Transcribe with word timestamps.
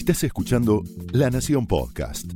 Estás 0.00 0.24
escuchando 0.24 0.82
La 1.12 1.28
Nación 1.28 1.66
Podcast. 1.66 2.32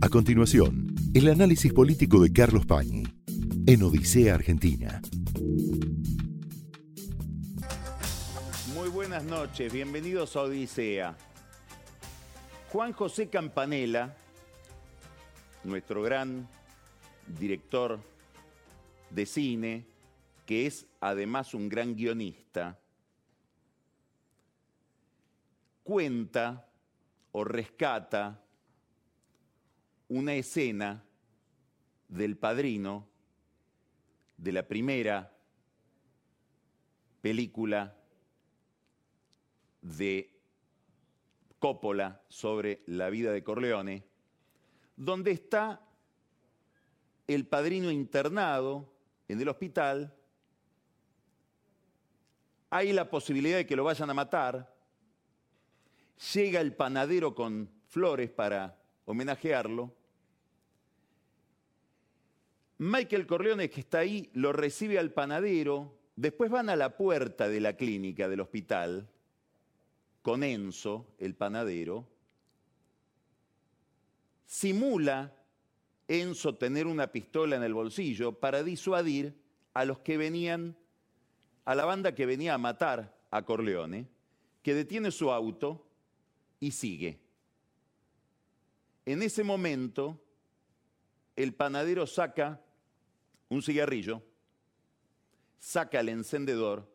A 0.00 0.08
continuación, 0.08 0.94
el 1.12 1.26
análisis 1.26 1.72
político 1.72 2.22
de 2.22 2.32
Carlos 2.32 2.66
Pañi 2.66 3.02
en 3.66 3.82
Odisea 3.82 4.36
Argentina. 4.36 5.02
Muy 8.76 8.88
buenas 8.90 9.24
noches, 9.24 9.72
bienvenidos 9.72 10.36
a 10.36 10.42
Odisea. 10.42 11.16
Juan 12.70 12.92
José 12.92 13.28
Campanella, 13.28 14.16
nuestro 15.64 16.00
gran 16.00 16.48
director 17.40 17.98
de 19.10 19.26
cine, 19.26 19.84
que 20.46 20.68
es 20.68 20.86
además 21.00 21.54
un 21.54 21.68
gran 21.68 21.96
guionista, 21.96 22.79
cuenta 25.82 26.68
o 27.32 27.44
rescata 27.44 28.42
una 30.08 30.34
escena 30.34 31.04
del 32.08 32.36
padrino 32.36 33.08
de 34.36 34.52
la 34.52 34.66
primera 34.66 35.32
película 37.20 37.96
de 39.82 40.36
Coppola 41.58 42.22
sobre 42.28 42.82
la 42.86 43.10
vida 43.10 43.32
de 43.32 43.44
Corleone, 43.44 44.04
donde 44.96 45.30
está 45.30 45.86
el 47.26 47.46
padrino 47.46 47.90
internado 47.90 48.92
en 49.28 49.40
el 49.40 49.48
hospital, 49.48 50.16
hay 52.70 52.92
la 52.92 53.08
posibilidad 53.10 53.58
de 53.58 53.66
que 53.66 53.76
lo 53.76 53.84
vayan 53.84 54.10
a 54.10 54.14
matar, 54.14 54.69
llega 56.34 56.60
el 56.60 56.74
panadero 56.74 57.34
con 57.34 57.70
flores 57.86 58.30
para 58.30 58.78
homenajearlo, 59.04 59.94
Michael 62.78 63.26
Corleone, 63.26 63.68
que 63.68 63.80
está 63.80 63.98
ahí, 63.98 64.30
lo 64.32 64.52
recibe 64.52 64.98
al 64.98 65.12
panadero, 65.12 65.98
después 66.16 66.50
van 66.50 66.70
a 66.70 66.76
la 66.76 66.96
puerta 66.96 67.48
de 67.48 67.60
la 67.60 67.74
clínica 67.74 68.28
del 68.28 68.40
hospital, 68.40 69.08
con 70.22 70.42
Enzo, 70.42 71.06
el 71.18 71.34
panadero, 71.34 72.08
simula 74.46 75.34
Enzo 76.08 76.56
tener 76.56 76.86
una 76.86 77.12
pistola 77.12 77.56
en 77.56 77.62
el 77.62 77.74
bolsillo 77.74 78.32
para 78.32 78.62
disuadir 78.62 79.34
a 79.74 79.84
los 79.84 79.98
que 80.00 80.16
venían, 80.16 80.76
a 81.64 81.74
la 81.74 81.84
banda 81.84 82.14
que 82.14 82.26
venía 82.26 82.54
a 82.54 82.58
matar 82.58 83.14
a 83.30 83.42
Corleone, 83.44 84.08
que 84.62 84.74
detiene 84.74 85.10
su 85.10 85.30
auto 85.30 85.89
y 86.60 86.70
sigue. 86.70 87.18
En 89.06 89.22
ese 89.22 89.42
momento, 89.42 90.22
el 91.34 91.54
panadero 91.54 92.06
saca 92.06 92.60
un 93.48 93.62
cigarrillo, 93.62 94.22
saca 95.58 96.00
el 96.00 96.10
encendedor, 96.10 96.94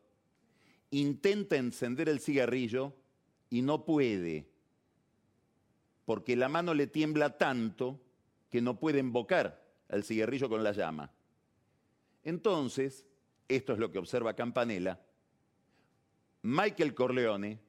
intenta 0.90 1.56
encender 1.56 2.08
el 2.08 2.20
cigarrillo 2.20 2.94
y 3.50 3.62
no 3.62 3.84
puede, 3.84 4.48
porque 6.04 6.36
la 6.36 6.48
mano 6.48 6.72
le 6.72 6.86
tiembla 6.86 7.36
tanto 7.36 8.00
que 8.50 8.62
no 8.62 8.78
puede 8.78 9.00
invocar 9.00 9.62
al 9.88 10.04
cigarrillo 10.04 10.48
con 10.48 10.62
la 10.62 10.72
llama. 10.72 11.12
Entonces, 12.22 13.04
esto 13.48 13.72
es 13.72 13.78
lo 13.78 13.90
que 13.90 13.98
observa 13.98 14.34
Campanella, 14.34 15.00
Michael 16.42 16.94
Corleone 16.94 17.65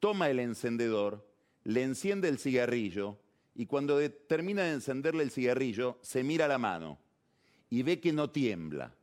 toma 0.00 0.30
el 0.30 0.40
encendedor, 0.40 1.26
le 1.64 1.82
enciende 1.82 2.28
el 2.28 2.38
cigarrillo 2.38 3.18
y 3.54 3.66
cuando 3.66 3.98
termina 4.10 4.62
de 4.62 4.72
encenderle 4.72 5.22
el 5.22 5.30
cigarrillo, 5.30 5.98
se 6.02 6.22
mira 6.22 6.48
la 6.48 6.58
mano 6.58 6.98
y 7.70 7.82
ve 7.82 8.00
que 8.00 8.12
no 8.12 8.30
tiembla. 8.30 8.94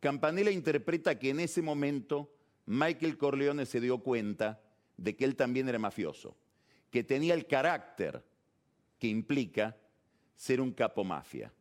Campanella 0.00 0.50
interpreta 0.50 1.18
que 1.18 1.30
en 1.30 1.40
ese 1.40 1.62
momento 1.62 2.34
Michael 2.66 3.16
Corleone 3.16 3.66
se 3.66 3.80
dio 3.80 3.98
cuenta 3.98 4.60
de 4.96 5.16
que 5.16 5.24
él 5.24 5.36
también 5.36 5.68
era 5.68 5.78
mafioso, 5.78 6.36
que 6.90 7.04
tenía 7.04 7.34
el 7.34 7.46
carácter 7.46 8.24
que 8.98 9.08
implica 9.08 9.76
ser 10.34 10.60
un 10.60 10.72
capo 10.72 11.04
mafia. 11.04 11.52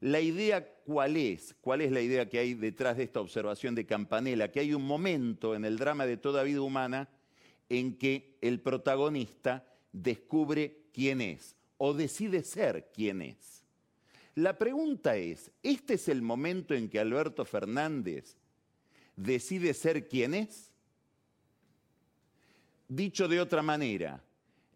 La 0.00 0.20
idea 0.20 0.66
cuál 0.84 1.16
es, 1.16 1.54
cuál 1.60 1.80
es 1.80 1.90
la 1.90 2.00
idea 2.00 2.28
que 2.28 2.38
hay 2.38 2.54
detrás 2.54 2.96
de 2.96 3.04
esta 3.04 3.20
observación 3.20 3.74
de 3.74 3.86
Campanella, 3.86 4.50
que 4.52 4.60
hay 4.60 4.74
un 4.74 4.86
momento 4.86 5.54
en 5.54 5.64
el 5.64 5.78
drama 5.78 6.06
de 6.06 6.16
toda 6.16 6.42
vida 6.42 6.60
humana 6.60 7.08
en 7.68 7.96
que 7.96 8.36
el 8.40 8.60
protagonista 8.60 9.66
descubre 9.92 10.84
quién 10.92 11.20
es 11.20 11.56
o 11.78 11.94
decide 11.94 12.42
ser 12.42 12.90
quién 12.94 13.22
es. 13.22 13.64
La 14.34 14.58
pregunta 14.58 15.16
es, 15.16 15.50
¿este 15.62 15.94
es 15.94 16.08
el 16.08 16.20
momento 16.20 16.74
en 16.74 16.90
que 16.90 17.00
Alberto 17.00 17.44
Fernández 17.44 18.36
decide 19.16 19.72
ser 19.72 20.08
quién 20.08 20.34
es? 20.34 20.70
Dicho 22.86 23.28
de 23.28 23.40
otra 23.40 23.62
manera, 23.62 24.22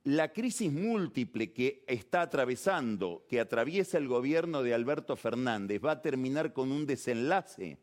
la 0.05 0.33
crisis 0.33 0.73
múltiple 0.73 1.53
que 1.53 1.85
está 1.87 2.23
atravesando, 2.23 3.27
que 3.29 3.41
atraviesa 3.41 3.99
el 3.99 4.09
gobierno 4.09 4.63
de 4.63 4.73
Alberto 4.73 5.17
Fernández, 5.17 5.81
va 5.85 5.93
a 5.93 6.03
terminar 6.03 6.53
con 6.53 6.73
un 6.73 6.87
desenlace, 6.87 7.79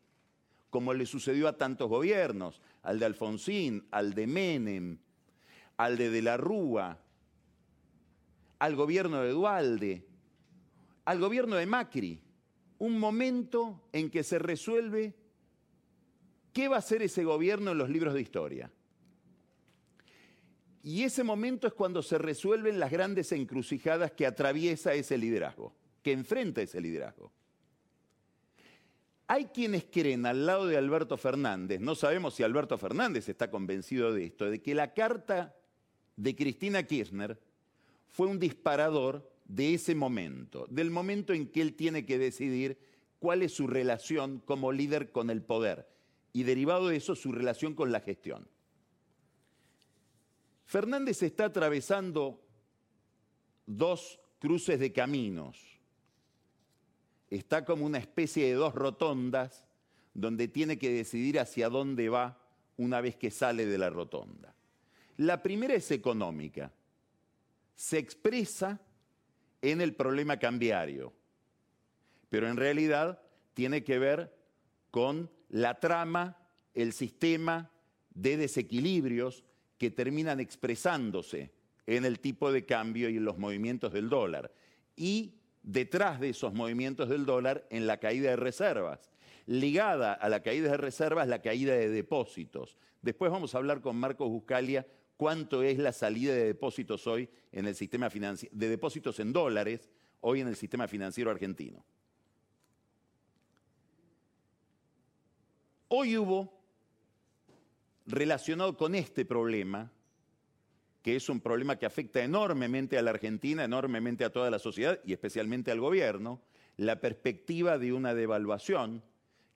como 0.70 0.94
le 0.94 1.06
sucedió 1.06 1.48
a 1.48 1.56
tantos 1.56 1.88
gobiernos, 1.88 2.60
al 2.82 2.98
de 2.98 3.06
Alfonsín, 3.06 3.86
al 3.90 4.14
de 4.14 4.26
Menem, 4.26 4.98
al 5.76 5.96
de 5.96 6.10
De 6.10 6.22
la 6.22 6.36
Rúa, 6.36 6.98
al 8.58 8.74
gobierno 8.74 9.22
de 9.22 9.30
Dualde, 9.30 10.06
al 11.04 11.20
gobierno 11.20 11.56
de 11.56 11.66
Macri. 11.66 12.20
Un 12.78 12.98
momento 12.98 13.82
en 13.92 14.10
que 14.10 14.22
se 14.22 14.38
resuelve 14.38 15.14
qué 16.52 16.68
va 16.68 16.76
a 16.76 16.80
hacer 16.80 17.02
ese 17.02 17.24
gobierno 17.24 17.70
en 17.72 17.78
los 17.78 17.88
libros 17.88 18.14
de 18.14 18.20
historia. 18.20 18.70
Y 20.88 21.02
ese 21.02 21.22
momento 21.22 21.66
es 21.66 21.74
cuando 21.74 22.02
se 22.02 22.16
resuelven 22.16 22.80
las 22.80 22.90
grandes 22.90 23.30
encrucijadas 23.32 24.12
que 24.12 24.24
atraviesa 24.24 24.94
ese 24.94 25.18
liderazgo, 25.18 25.74
que 26.02 26.12
enfrenta 26.12 26.62
ese 26.62 26.80
liderazgo. 26.80 27.30
Hay 29.26 29.48
quienes 29.48 29.84
creen 29.84 30.24
al 30.24 30.46
lado 30.46 30.66
de 30.66 30.78
Alberto 30.78 31.18
Fernández, 31.18 31.78
no 31.78 31.94
sabemos 31.94 32.32
si 32.32 32.42
Alberto 32.42 32.78
Fernández 32.78 33.28
está 33.28 33.50
convencido 33.50 34.14
de 34.14 34.24
esto, 34.24 34.50
de 34.50 34.62
que 34.62 34.74
la 34.74 34.94
carta 34.94 35.54
de 36.16 36.34
Cristina 36.34 36.82
Kirchner 36.82 37.38
fue 38.06 38.26
un 38.26 38.38
disparador 38.38 39.30
de 39.44 39.74
ese 39.74 39.94
momento, 39.94 40.66
del 40.70 40.90
momento 40.90 41.34
en 41.34 41.48
que 41.48 41.60
él 41.60 41.74
tiene 41.74 42.06
que 42.06 42.16
decidir 42.16 42.78
cuál 43.18 43.42
es 43.42 43.52
su 43.52 43.66
relación 43.66 44.40
como 44.40 44.72
líder 44.72 45.12
con 45.12 45.28
el 45.28 45.42
poder 45.42 45.86
y 46.32 46.44
derivado 46.44 46.88
de 46.88 46.96
eso 46.96 47.14
su 47.14 47.30
relación 47.30 47.74
con 47.74 47.92
la 47.92 48.00
gestión. 48.00 48.48
Fernández 50.68 51.22
está 51.22 51.46
atravesando 51.46 52.44
dos 53.64 54.20
cruces 54.38 54.78
de 54.78 54.92
caminos. 54.92 55.80
Está 57.30 57.64
como 57.64 57.86
una 57.86 57.96
especie 57.96 58.44
de 58.44 58.52
dos 58.52 58.74
rotondas 58.74 59.64
donde 60.12 60.46
tiene 60.46 60.78
que 60.78 60.90
decidir 60.90 61.40
hacia 61.40 61.70
dónde 61.70 62.10
va 62.10 62.38
una 62.76 63.00
vez 63.00 63.16
que 63.16 63.30
sale 63.30 63.64
de 63.64 63.78
la 63.78 63.88
rotonda. 63.88 64.54
La 65.16 65.42
primera 65.42 65.72
es 65.72 65.90
económica. 65.90 66.70
Se 67.74 67.96
expresa 67.96 68.78
en 69.62 69.80
el 69.80 69.94
problema 69.94 70.38
cambiario, 70.38 71.14
pero 72.28 72.46
en 72.46 72.58
realidad 72.58 73.22
tiene 73.54 73.84
que 73.84 73.98
ver 73.98 74.36
con 74.90 75.30
la 75.48 75.80
trama, 75.80 76.36
el 76.74 76.92
sistema 76.92 77.70
de 78.10 78.36
desequilibrios 78.36 79.44
que 79.78 79.90
terminan 79.90 80.40
expresándose 80.40 81.52
en 81.86 82.04
el 82.04 82.20
tipo 82.20 82.52
de 82.52 82.66
cambio 82.66 83.08
y 83.08 83.16
en 83.16 83.24
los 83.24 83.38
movimientos 83.38 83.92
del 83.92 84.08
dólar. 84.08 84.52
Y 84.96 85.34
detrás 85.62 86.20
de 86.20 86.30
esos 86.30 86.52
movimientos 86.52 87.08
del 87.08 87.24
dólar 87.24 87.66
en 87.70 87.86
la 87.86 87.98
caída 87.98 88.30
de 88.30 88.36
reservas. 88.36 89.10
Ligada 89.46 90.12
a 90.12 90.28
la 90.28 90.42
caída 90.42 90.70
de 90.70 90.76
reservas, 90.76 91.28
la 91.28 91.40
caída 91.40 91.74
de 91.74 91.88
depósitos. 91.88 92.76
Después 93.00 93.30
vamos 93.30 93.54
a 93.54 93.58
hablar 93.58 93.80
con 93.80 93.96
Marcos 93.96 94.28
Buscalia 94.28 94.86
cuánto 95.16 95.62
es 95.62 95.78
la 95.78 95.92
salida 95.92 96.34
de 96.34 96.44
depósitos 96.44 97.06
hoy 97.06 97.28
en 97.52 97.66
el 97.66 97.74
sistema 97.74 98.10
financiero, 98.10 98.54
de 98.56 98.68
depósitos 98.68 99.18
en 99.20 99.32
dólares 99.32 99.88
hoy 100.20 100.40
en 100.40 100.48
el 100.48 100.56
sistema 100.56 100.88
financiero 100.88 101.30
argentino. 101.30 101.84
Hoy 105.88 106.18
hubo 106.18 106.57
relacionado 108.08 108.76
con 108.76 108.94
este 108.94 109.24
problema, 109.26 109.92
que 111.02 111.14
es 111.14 111.28
un 111.28 111.40
problema 111.40 111.76
que 111.76 111.86
afecta 111.86 112.24
enormemente 112.24 112.98
a 112.98 113.02
la 113.02 113.10
Argentina, 113.10 113.64
enormemente 113.64 114.24
a 114.24 114.32
toda 114.32 114.50
la 114.50 114.58
sociedad 114.58 114.98
y 115.04 115.12
especialmente 115.12 115.70
al 115.70 115.80
gobierno, 115.80 116.40
la 116.78 117.00
perspectiva 117.00 117.78
de 117.78 117.92
una 117.92 118.14
devaluación 118.14 119.02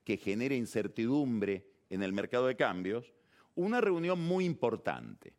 que 0.05 0.17
genere 0.17 0.55
incertidumbre 0.55 1.65
en 1.89 2.03
el 2.03 2.13
mercado 2.13 2.47
de 2.47 2.55
cambios, 2.55 3.11
una 3.55 3.81
reunión 3.81 4.21
muy 4.21 4.45
importante. 4.45 5.33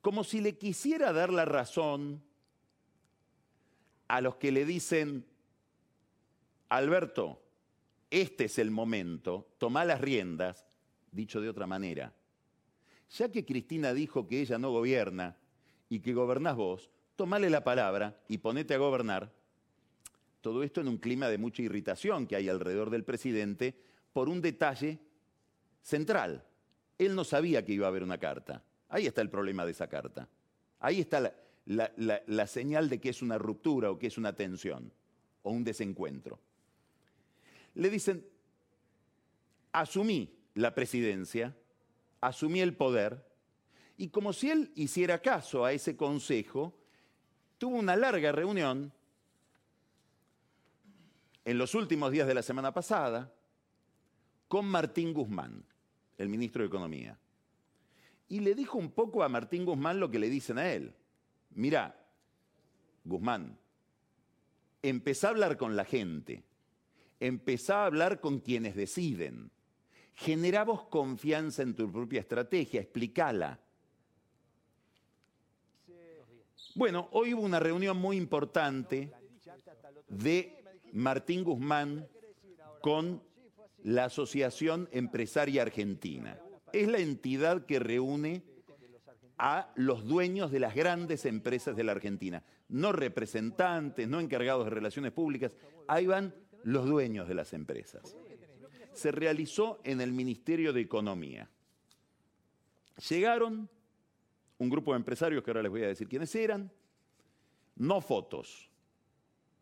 Como 0.00 0.22
si 0.22 0.40
le 0.40 0.56
quisiera 0.58 1.12
dar 1.12 1.32
la 1.32 1.44
razón 1.44 2.22
a 4.08 4.20
los 4.20 4.36
que 4.36 4.52
le 4.52 4.64
dicen, 4.64 5.24
Alberto, 6.68 7.41
este 8.12 8.44
es 8.44 8.58
el 8.58 8.70
momento, 8.70 9.48
toma 9.56 9.86
las 9.86 10.00
riendas, 10.00 10.66
dicho 11.10 11.40
de 11.40 11.48
otra 11.48 11.66
manera. 11.66 12.12
Ya 13.10 13.32
que 13.32 13.46
Cristina 13.46 13.94
dijo 13.94 14.28
que 14.28 14.42
ella 14.42 14.58
no 14.58 14.70
gobierna 14.70 15.38
y 15.88 16.00
que 16.00 16.12
gobernás 16.12 16.54
vos, 16.54 16.90
tomale 17.16 17.48
la 17.48 17.64
palabra 17.64 18.20
y 18.28 18.38
ponete 18.38 18.74
a 18.74 18.78
gobernar. 18.78 19.32
Todo 20.42 20.62
esto 20.62 20.82
en 20.82 20.88
un 20.88 20.98
clima 20.98 21.28
de 21.28 21.38
mucha 21.38 21.62
irritación 21.62 22.26
que 22.26 22.36
hay 22.36 22.50
alrededor 22.50 22.90
del 22.90 23.04
presidente 23.04 23.74
por 24.12 24.28
un 24.28 24.42
detalle 24.42 24.98
central. 25.80 26.44
Él 26.98 27.14
no 27.14 27.24
sabía 27.24 27.64
que 27.64 27.72
iba 27.72 27.86
a 27.86 27.88
haber 27.88 28.02
una 28.02 28.18
carta. 28.18 28.62
Ahí 28.90 29.06
está 29.06 29.22
el 29.22 29.30
problema 29.30 29.64
de 29.64 29.70
esa 29.70 29.88
carta. 29.88 30.28
Ahí 30.80 31.00
está 31.00 31.34
la, 31.64 32.46
señal 32.46 32.90
de 32.90 33.00
que 33.00 33.08
es 33.08 33.22
una 33.22 33.38
ruptura 33.38 33.90
o 33.90 33.98
que 33.98 34.08
es 34.08 34.18
una 34.18 34.34
tensión 34.34 34.92
o 35.42 35.50
un 35.50 35.64
desencuentro. 35.64 36.40
Le 37.74 37.90
dicen, 37.90 38.26
asumí 39.72 40.38
la 40.54 40.74
presidencia, 40.74 41.56
asumí 42.20 42.60
el 42.60 42.76
poder, 42.76 43.24
y 43.96 44.08
como 44.08 44.32
si 44.32 44.50
él 44.50 44.72
hiciera 44.74 45.20
caso 45.20 45.64
a 45.64 45.72
ese 45.72 45.96
consejo, 45.96 46.76
tuvo 47.58 47.76
una 47.76 47.96
larga 47.96 48.32
reunión 48.32 48.92
en 51.44 51.58
los 51.58 51.74
últimos 51.74 52.10
días 52.10 52.26
de 52.26 52.34
la 52.34 52.42
semana 52.42 52.72
pasada 52.72 53.32
con 54.48 54.66
Martín 54.66 55.12
Guzmán, 55.12 55.64
el 56.18 56.28
ministro 56.28 56.62
de 56.62 56.68
Economía. 56.68 57.18
Y 58.28 58.40
le 58.40 58.54
dijo 58.54 58.78
un 58.78 58.90
poco 58.90 59.22
a 59.22 59.28
Martín 59.28 59.64
Guzmán 59.64 60.00
lo 60.00 60.10
que 60.10 60.18
le 60.18 60.28
dicen 60.28 60.58
a 60.58 60.72
él. 60.72 60.94
Mira, 61.50 61.96
Guzmán, 63.04 63.58
empezá 64.82 65.28
a 65.28 65.30
hablar 65.30 65.56
con 65.56 65.76
la 65.76 65.84
gente, 65.84 66.44
empezá 67.22 67.82
a 67.82 67.86
hablar 67.86 68.20
con 68.20 68.40
quienes 68.40 68.74
deciden, 68.74 69.52
generá 70.14 70.64
vos 70.64 70.82
confianza 70.88 71.62
en 71.62 71.74
tu 71.74 71.90
propia 71.90 72.20
estrategia, 72.20 72.80
explícala. 72.80 73.60
Bueno, 76.74 77.08
hoy 77.12 77.34
hubo 77.34 77.42
una 77.42 77.60
reunión 77.60 77.96
muy 77.96 78.16
importante 78.16 79.12
de 80.08 80.64
Martín 80.92 81.44
Guzmán 81.44 82.08
con 82.80 83.22
la 83.84 84.06
Asociación 84.06 84.88
Empresaria 84.90 85.62
Argentina. 85.62 86.40
Es 86.72 86.88
la 86.88 86.98
entidad 86.98 87.66
que 87.66 87.78
reúne 87.78 88.42
a 89.38 89.72
los 89.76 90.04
dueños 90.04 90.50
de 90.50 90.58
las 90.58 90.74
grandes 90.74 91.24
empresas 91.24 91.76
de 91.76 91.84
la 91.84 91.92
Argentina. 91.92 92.42
No 92.68 92.90
representantes, 92.90 94.08
no 94.08 94.18
encargados 94.18 94.64
de 94.64 94.70
relaciones 94.70 95.12
públicas, 95.12 95.52
ahí 95.86 96.06
van 96.06 96.34
los 96.64 96.86
dueños 96.86 97.28
de 97.28 97.34
las 97.34 97.52
empresas. 97.52 98.16
Se 98.92 99.10
realizó 99.10 99.80
en 99.84 100.00
el 100.00 100.12
Ministerio 100.12 100.72
de 100.72 100.80
Economía. 100.80 101.48
Llegaron 103.08 103.68
un 104.58 104.68
grupo 104.68 104.92
de 104.92 104.98
empresarios 104.98 105.42
que 105.42 105.50
ahora 105.50 105.62
les 105.62 105.70
voy 105.70 105.82
a 105.82 105.88
decir 105.88 106.08
quiénes 106.08 106.34
eran, 106.34 106.70
no 107.76 108.00
fotos, 108.00 108.68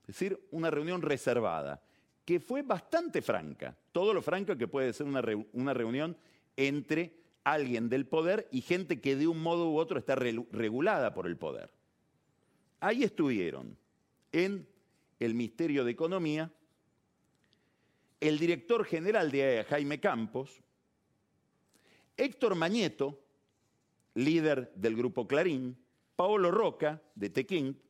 es 0.03 0.07
decir, 0.09 0.41
una 0.51 0.71
reunión 0.71 1.01
reservada, 1.01 1.83
que 2.25 2.41
fue 2.41 2.63
bastante 2.63 3.23
franca, 3.23 3.77
todo 3.93 4.13
lo 4.13 4.23
franco 4.23 4.57
que 4.57 4.69
puede 4.69 4.93
ser 4.93 5.07
una, 5.07 5.23
una 5.53 5.73
reunión 5.73 6.17
entre 6.57 7.15
alguien 7.45 7.89
del 7.89 8.07
poder 8.07 8.49
y 8.51 8.61
gente 8.61 9.01
que 9.01 9.17
de 9.17 9.27
un 9.27 9.43
modo 9.43 9.71
u 9.71 9.79
otro 9.79 9.99
está 9.99 10.15
regulada 10.17 11.15
por 11.15 11.27
el 11.27 11.37
poder. 11.37 11.71
Ahí 12.81 13.05
estuvieron 13.05 13.77
en 14.33 14.67
el 15.19 15.35
Ministerio 15.35 15.85
de 15.85 15.93
Economía 15.93 16.53
el 18.21 18.39
director 18.39 18.85
general 18.85 19.31
de 19.31 19.43
AEA, 19.43 19.65
Jaime 19.65 19.99
Campos, 19.99 20.63
Héctor 22.17 22.55
Mañeto, 22.55 23.19
líder 24.15 24.73
del 24.75 24.97
grupo 24.97 25.27
Clarín, 25.27 25.77
Paolo 26.17 26.51
Roca, 26.51 27.03
de 27.15 27.31
Tequín, 27.31 27.81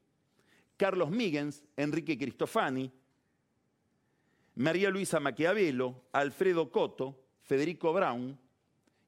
Carlos 0.77 1.11
Migens, 1.11 1.65
Enrique 1.77 2.17
Cristofani, 2.17 2.93
María 4.55 4.91
Luisa 4.91 5.19
Maquiavelo, 5.21 6.05
Alfredo 6.13 6.71
Coto, 6.71 7.25
Federico 7.43 7.93
Brown, 7.93 8.39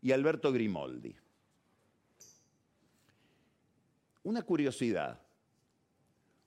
y 0.03 0.11
Alberto 0.11 0.53
Grimoldi. 0.53 1.15
Una 4.25 4.43
curiosidad. 4.43 5.21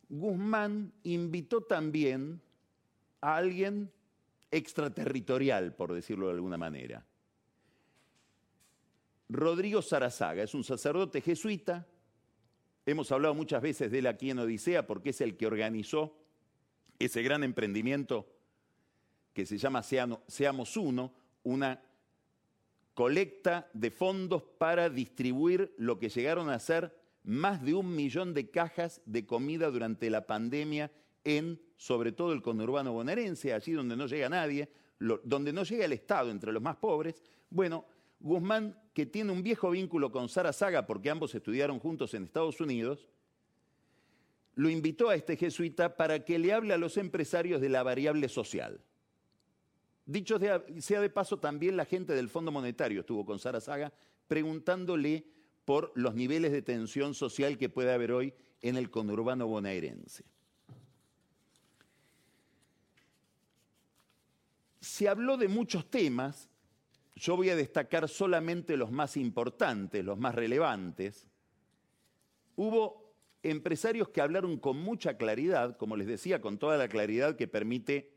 Guzmán 0.10 0.94
invitó 1.04 1.62
también 1.62 2.42
a 3.22 3.38
alguien 3.38 3.92
extraterritorial, 4.56 5.76
por 5.76 5.94
decirlo 5.94 6.28
de 6.28 6.34
alguna 6.34 6.58
manera. 6.58 7.06
Rodrigo 9.28 9.82
Sarazaga 9.82 10.44
es 10.44 10.54
un 10.54 10.64
sacerdote 10.64 11.20
jesuita. 11.20 11.86
Hemos 12.86 13.12
hablado 13.12 13.34
muchas 13.34 13.62
veces 13.62 13.92
de 13.92 14.00
él 14.00 14.08
aquí 14.08 14.30
en 14.30 14.40
Odisea 14.40 14.86
porque 14.88 15.10
es 15.10 15.22
el 15.22 15.36
que 15.36 15.48
organizó 15.48 16.16
ese 17.00 17.22
gran 17.24 17.44
emprendimiento 17.44 18.28
que 19.34 19.46
se 19.46 19.58
llama 19.58 19.84
Seamos 19.84 20.78
Uno, 20.78 21.14
una 21.44 21.82
colecta 22.94 23.70
de 23.74 23.92
fondos 23.92 24.44
para 24.58 24.90
distribuir 24.90 25.74
lo 25.78 26.00
que 26.00 26.08
llegaron 26.08 26.50
a 26.50 26.60
ser 26.60 26.96
más 27.24 27.62
de 27.62 27.74
un 27.74 27.94
millón 27.94 28.34
de 28.34 28.50
cajas 28.50 29.02
de 29.06 29.26
comida 29.26 29.70
durante 29.70 30.10
la 30.10 30.26
pandemia 30.26 30.92
en, 31.26 31.60
sobre 31.76 32.14
todo, 32.14 32.32
el 32.32 32.42
conurbano 32.42 32.94
bonaerense, 32.94 33.54
allí 33.54 33.74
donde 33.74 33.98
no 33.98 34.08
llega 34.08 34.30
nadie, 34.30 34.70
donde 34.98 35.52
no 35.52 35.64
llega 35.64 35.84
el 35.84 35.92
Estado 35.92 36.32
entre 36.32 36.54
los 36.54 36.62
más 36.62 36.78
pobres. 36.78 37.22
Bueno, 37.50 37.86
Guzmán, 38.20 38.80
que 38.94 39.06
tiene 39.06 39.34
un 39.34 39.44
viejo 39.44 39.72
vínculo 39.72 40.12
con 40.12 40.30
Sara 40.30 40.54
Saga, 40.54 40.86
porque 40.86 41.10
ambos 41.10 41.36
estudiaron 41.36 41.80
juntos 41.80 42.14
en 42.14 42.24
Estados 42.24 42.62
Unidos, 42.62 43.10
lo 44.56 44.70
invitó 44.70 45.10
a 45.10 45.16
este 45.16 45.36
jesuita 45.36 45.98
para 45.98 46.24
que 46.24 46.40
le 46.40 46.54
hable 46.54 46.74
a 46.74 46.78
los 46.78 46.96
empresarios 46.96 47.60
de 47.60 47.68
la 47.68 47.84
variable 47.84 48.30
social. 48.30 48.80
Dicho 50.06 50.40
sea 50.40 51.02
de 51.02 51.10
paso, 51.10 51.40
también 51.40 51.76
la 51.76 51.86
gente 51.86 52.14
del 52.14 52.30
Fondo 52.30 52.52
Monetario 52.52 53.02
estuvo 53.02 53.26
con 53.26 53.40
Sara 53.40 53.60
Saga 53.60 53.92
preguntándole 54.28 55.26
por 55.66 55.92
los 55.96 56.16
niveles 56.16 56.52
de 56.52 56.62
tensión 56.62 57.14
social 57.14 57.58
que 57.58 57.70
puede 57.70 57.92
haber 57.92 58.12
hoy 58.12 58.34
en 58.62 58.78
el 58.78 58.90
conurbano 58.90 59.48
bonaerense. 59.48 60.24
Se 64.96 65.10
habló 65.10 65.36
de 65.36 65.50
muchos 65.50 65.92
temas, 65.92 66.48
yo 67.18 67.36
voy 67.36 67.50
a 67.50 67.58
destacar 67.58 68.08
solamente 68.08 68.78
los 68.78 68.94
más 68.94 69.18
importantes, 69.18 70.06
los 70.06 70.18
más 70.18 70.34
relevantes. 70.34 71.28
Hubo 72.56 73.14
empresarios 73.44 74.08
que 74.08 74.22
hablaron 74.22 74.58
con 74.58 74.80
mucha 74.80 75.18
claridad, 75.18 75.76
como 75.76 75.98
les 75.98 76.08
decía, 76.08 76.40
con 76.40 76.60
toda 76.60 76.78
la 76.78 76.88
claridad 76.88 77.36
que 77.36 77.50
permite 77.50 78.14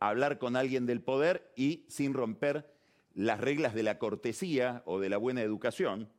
hablar 0.00 0.40
con 0.40 0.56
alguien 0.56 0.84
del 0.84 1.00
poder 1.00 1.52
y 1.54 1.84
sin 1.86 2.12
romper 2.12 2.74
las 3.14 3.40
reglas 3.40 3.72
de 3.72 3.84
la 3.84 4.00
cortesía 4.00 4.82
o 4.86 4.98
de 4.98 5.10
la 5.10 5.16
buena 5.16 5.42
educación. 5.42 6.10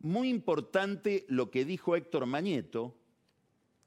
Muy 0.00 0.28
importante 0.28 1.24
lo 1.28 1.52
que 1.52 1.64
dijo 1.64 1.94
Héctor 1.94 2.26
Mañeto. 2.26 2.96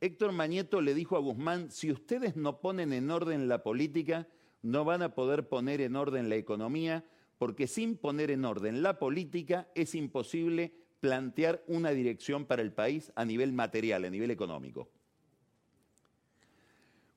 Héctor 0.04 0.34
Mañeto 0.34 0.82
le 0.82 0.94
dijo 0.94 1.16
a 1.16 1.22
Guzmán, 1.22 1.72
si 1.72 1.90
ustedes 1.90 2.36
no 2.36 2.60
ponen 2.60 2.92
en 2.92 3.10
orden 3.10 3.48
la 3.48 3.64
política, 3.64 4.28
no 4.62 4.84
van 4.84 5.02
a 5.02 5.16
poder 5.16 5.48
poner 5.48 5.80
en 5.80 5.96
orden 5.96 6.28
la 6.28 6.36
economía, 6.36 7.06
porque 7.38 7.68
sin 7.68 7.96
poner 7.96 8.30
en 8.30 8.44
orden 8.44 8.84
la 8.84 9.00
política 9.00 9.70
es 9.76 9.96
imposible 9.96 10.74
plantear 11.00 11.64
una 11.68 11.92
dirección 11.92 12.44
para 12.44 12.62
el 12.62 12.74
país 12.74 13.14
a 13.16 13.24
nivel 13.24 13.54
material, 13.54 14.04
a 14.04 14.10
nivel 14.10 14.30
económico. 14.30 14.90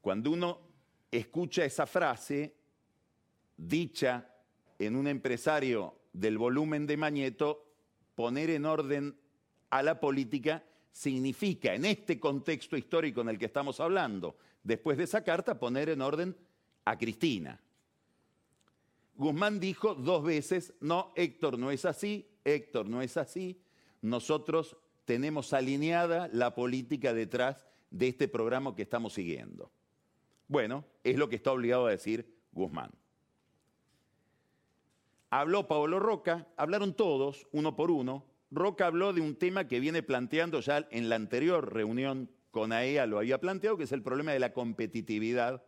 Cuando 0.01 0.31
uno 0.31 0.61
escucha 1.11 1.65
esa 1.65 1.89
frase 1.89 2.55
dicha 3.57 4.33
en 4.79 4.95
un 4.95 5.09
empresario 5.09 5.99
del 6.13 6.39
volumen 6.39 6.87
de 6.87 6.97
Mañeto, 6.97 7.67
poner 8.15 8.49
en 8.51 8.65
orden 8.65 9.19
a 9.71 9.83
la 9.83 9.99
política 9.99 10.63
significa, 10.97 11.75
en 11.75 11.85
este 11.85 12.19
contexto 12.19 12.75
histórico 12.75 13.21
en 13.21 13.29
el 13.29 13.39
que 13.39 13.45
estamos 13.45 13.81
hablando, 13.81 14.39
después 14.63 14.97
de 14.97 15.05
esa 15.05 15.23
carta, 15.23 15.59
poner 15.59 15.91
en 15.91 16.01
orden 16.01 16.35
a 16.87 16.97
Cristina. 16.97 17.61
Guzmán 19.15 19.61
dijo 19.61 19.95
dos 19.95 20.25
veces, 20.25 20.73
no, 20.81 21.13
Héctor 21.15 21.59
no 21.59 21.71
es 21.71 21.85
así, 21.85 22.27
Héctor 22.45 22.89
no 22.89 23.03
es 23.03 23.19
así, 23.19 23.61
nosotros 24.01 24.79
tenemos 25.05 25.53
alineada 25.53 26.31
la 26.33 26.55
política 26.55 27.13
detrás 27.13 27.67
de 27.91 28.09
este 28.09 28.27
programa 28.27 28.75
que 28.75 28.83
estamos 28.83 29.13
siguiendo. 29.13 29.71
Bueno, 30.49 30.83
es 31.05 31.19
lo 31.19 31.29
que 31.29 31.37
está 31.37 31.53
obligado 31.53 31.87
a 31.87 31.91
decir 31.91 32.39
Guzmán. 32.53 32.91
Habló 35.29 35.69
Pablo 35.69 36.01
Roca, 36.01 36.49
hablaron 36.57 36.95
todos, 36.95 37.47
uno 37.53 37.77
por 37.77 37.91
uno. 37.91 38.25
Roca 38.51 38.87
habló 38.87 39.13
de 39.13 39.21
un 39.21 39.37
tema 39.37 39.67
que 39.67 39.81
viene 39.81 40.03
planteando 40.03 40.61
ya 40.61 40.87
en 40.91 41.09
la 41.09 41.17
anterior 41.17 41.73
reunión 41.73 42.31
con 42.51 42.73
AEA, 42.73 43.07
lo 43.07 43.19
había 43.19 43.41
planteado, 43.41 43.77
que 43.77 43.85
es 43.85 43.93
el 43.93 44.03
problema 44.03 44.33
de 44.33 44.39
la 44.39 44.53
competitividad 44.53 45.63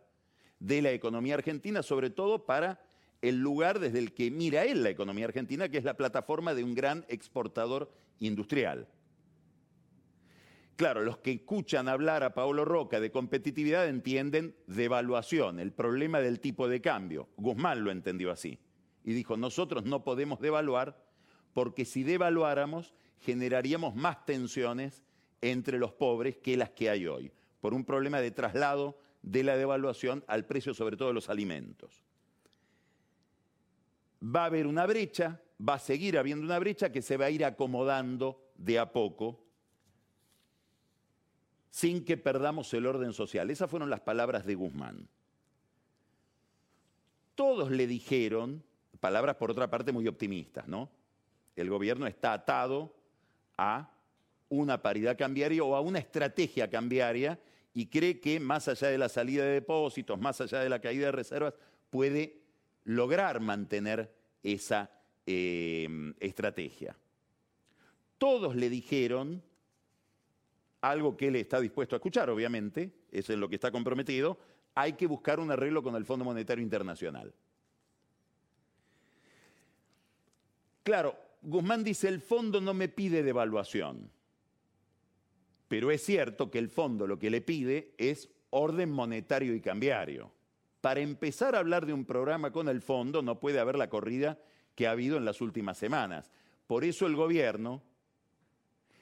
de 0.59 0.81
la 0.81 0.91
economía 0.91 1.35
argentina, 1.35 1.83
sobre 1.83 2.09
todo 2.09 2.45
para 2.45 2.81
el 3.21 3.39
lugar 3.39 3.79
desde 3.79 3.99
el 3.99 4.13
que 4.13 4.31
mira 4.31 4.63
él 4.63 4.83
la 4.83 4.89
economía 4.89 5.25
argentina, 5.25 5.69
que 5.69 5.77
es 5.77 5.83
la 5.83 5.97
plataforma 5.97 6.53
de 6.53 6.63
un 6.63 6.73
gran 6.73 7.05
exportador 7.09 7.91
industrial. 8.19 8.87
Claro, 10.77 11.01
los 11.01 11.17
que 11.17 11.31
escuchan 11.31 11.89
hablar 11.89 12.23
a 12.23 12.33
Paolo 12.33 12.63
Roca 12.63 13.01
de 13.01 13.11
competitividad 13.11 13.89
entienden 13.89 14.55
devaluación, 14.65 15.59
el 15.59 15.73
problema 15.73 16.21
del 16.21 16.39
tipo 16.39 16.69
de 16.69 16.79
cambio. 16.79 17.27
Guzmán 17.35 17.83
lo 17.83 17.91
entendió 17.91 18.31
así 18.31 18.59
y 19.03 19.11
dijo, 19.11 19.35
nosotros 19.35 19.83
no 19.83 20.05
podemos 20.05 20.39
devaluar 20.39 21.08
porque 21.53 21.85
si 21.85 22.03
devaluáramos 22.03 22.93
generaríamos 23.21 23.95
más 23.95 24.25
tensiones 24.25 25.03
entre 25.41 25.77
los 25.77 25.91
pobres 25.91 26.37
que 26.37 26.57
las 26.57 26.69
que 26.71 26.89
hay 26.89 27.07
hoy, 27.07 27.31
por 27.61 27.73
un 27.73 27.85
problema 27.85 28.21
de 28.21 28.31
traslado 28.31 28.97
de 29.21 29.43
la 29.43 29.57
devaluación 29.57 30.23
al 30.27 30.45
precio 30.45 30.73
sobre 30.73 30.97
todo 30.97 31.09
de 31.09 31.13
los 31.13 31.29
alimentos. 31.29 32.03
Va 34.23 34.43
a 34.43 34.45
haber 34.45 34.67
una 34.67 34.85
brecha, 34.85 35.41
va 35.67 35.75
a 35.75 35.79
seguir 35.79 36.17
habiendo 36.17 36.45
una 36.45 36.59
brecha 36.59 36.91
que 36.91 37.01
se 37.01 37.17
va 37.17 37.25
a 37.25 37.29
ir 37.29 37.45
acomodando 37.45 38.41
de 38.55 38.79
a 38.79 38.91
poco 38.91 39.45
sin 41.69 42.03
que 42.03 42.17
perdamos 42.17 42.73
el 42.73 42.85
orden 42.85 43.13
social. 43.13 43.49
Esas 43.49 43.69
fueron 43.69 43.89
las 43.89 44.01
palabras 44.01 44.45
de 44.45 44.55
Guzmán. 44.55 45.07
Todos 47.35 47.71
le 47.71 47.87
dijeron, 47.87 48.63
palabras 48.99 49.35
por 49.35 49.51
otra 49.51 49.69
parte 49.69 49.91
muy 49.91 50.07
optimistas, 50.07 50.67
¿no? 50.67 50.89
El 51.59 51.69
gobierno 51.69 52.07
está 52.07 52.33
atado 52.33 52.95
a 53.57 53.91
una 54.47 54.81
paridad 54.81 55.17
cambiaria 55.17 55.63
o 55.63 55.75
a 55.75 55.81
una 55.81 55.99
estrategia 55.99 56.69
cambiaria 56.69 57.39
y 57.73 57.87
cree 57.87 58.19
que 58.19 58.39
más 58.39 58.67
allá 58.67 58.87
de 58.87 58.97
la 58.97 59.09
salida 59.09 59.43
de 59.43 59.53
depósitos, 59.53 60.19
más 60.19 60.39
allá 60.41 60.59
de 60.59 60.69
la 60.69 60.79
caída 60.79 61.07
de 61.07 61.11
reservas, 61.11 61.53
puede 61.89 62.41
lograr 62.85 63.39
mantener 63.41 64.15
esa 64.41 64.89
eh, 65.25 65.87
estrategia. 66.19 66.95
Todos 68.17 68.55
le 68.55 68.69
dijeron 68.69 69.43
algo 70.81 71.17
que 71.17 71.27
él 71.27 71.35
está 71.35 71.59
dispuesto 71.59 71.95
a 71.95 71.97
escuchar, 71.97 72.29
obviamente, 72.29 72.91
es 73.11 73.29
lo 73.29 73.49
que 73.49 73.55
está 73.55 73.71
comprometido, 73.71 74.39
hay 74.75 74.93
que 74.93 75.07
buscar 75.07 75.39
un 75.39 75.51
arreglo 75.51 75.83
con 75.83 75.95
el 75.95 76.05
Fondo 76.05 76.23
Monetario 76.23 76.63
Internacional. 76.63 77.33
Claro, 80.83 81.28
Guzmán 81.41 81.83
dice, 81.83 82.07
el 82.07 82.21
fondo 82.21 82.59
no 82.59 82.73
me 82.73 82.89
pide 82.89 83.23
devaluación, 83.23 84.11
pero 85.67 85.91
es 85.91 86.03
cierto 86.03 86.51
que 86.51 86.59
el 86.59 86.69
fondo 86.69 87.07
lo 87.07 87.19
que 87.19 87.29
le 87.29 87.41
pide 87.41 87.93
es 87.97 88.29
orden 88.49 88.91
monetario 88.91 89.53
y 89.53 89.61
cambiario. 89.61 90.31
Para 90.81 91.01
empezar 91.01 91.55
a 91.55 91.59
hablar 91.59 91.85
de 91.85 91.93
un 91.93 92.05
programa 92.05 92.51
con 92.51 92.69
el 92.69 92.81
fondo 92.81 93.21
no 93.21 93.39
puede 93.39 93.59
haber 93.59 93.77
la 93.77 93.89
corrida 93.89 94.39
que 94.75 94.87
ha 94.87 94.91
habido 94.91 95.17
en 95.17 95.25
las 95.25 95.41
últimas 95.41 95.77
semanas. 95.77 96.31
Por 96.67 96.83
eso 96.83 97.05
el 97.05 97.15
gobierno 97.15 97.81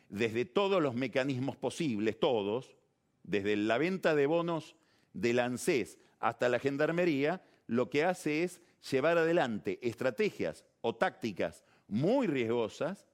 desde 0.10 0.46
todos 0.46 0.82
los 0.82 0.96
mecanismos 0.96 1.58
posibles, 1.58 2.20
todos, 2.20 2.75
desde 3.24 3.56
la 3.56 3.77
venta 3.77 4.15
de 4.15 4.25
bonos 4.25 4.75
del 5.13 5.39
ANSES 5.39 6.00
hasta 6.20 6.50
la 6.50 6.60
gendarmería, 6.60 7.44
lo 7.67 7.89
que 7.89 8.06
hace 8.06 8.44
es 8.44 8.62
llevar 8.89 9.17
adelante 9.17 9.79
estrategias 9.82 10.65
o 10.82 10.96
tácticas 10.96 11.65
muy 11.88 12.27
riesgosas, 12.27 13.08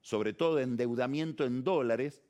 sobre 0.00 0.32
todo 0.32 0.56
de 0.56 0.64
endeudamiento 0.64 1.44
en 1.44 1.62
dólares 1.62 2.22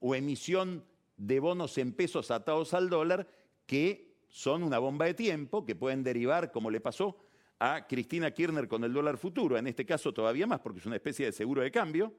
o 0.00 0.14
emisión 0.14 0.84
de 1.16 1.40
bonos 1.40 1.78
en 1.78 1.92
pesos 1.92 2.30
atados 2.30 2.74
al 2.74 2.90
dólar, 2.90 3.28
que 3.66 4.14
son 4.28 4.62
una 4.62 4.78
bomba 4.78 5.06
de 5.06 5.14
tiempo, 5.14 5.64
que 5.64 5.76
pueden 5.76 6.02
derivar, 6.02 6.50
como 6.50 6.70
le 6.70 6.80
pasó 6.80 7.16
a 7.58 7.86
Cristina 7.86 8.32
Kirchner 8.32 8.68
con 8.68 8.84
el 8.84 8.92
dólar 8.92 9.16
futuro, 9.16 9.56
en 9.56 9.66
este 9.66 9.86
caso 9.86 10.12
todavía 10.12 10.46
más, 10.46 10.60
porque 10.60 10.80
es 10.80 10.86
una 10.86 10.96
especie 10.96 11.26
de 11.26 11.32
seguro 11.32 11.62
de 11.62 11.70
cambio, 11.70 12.12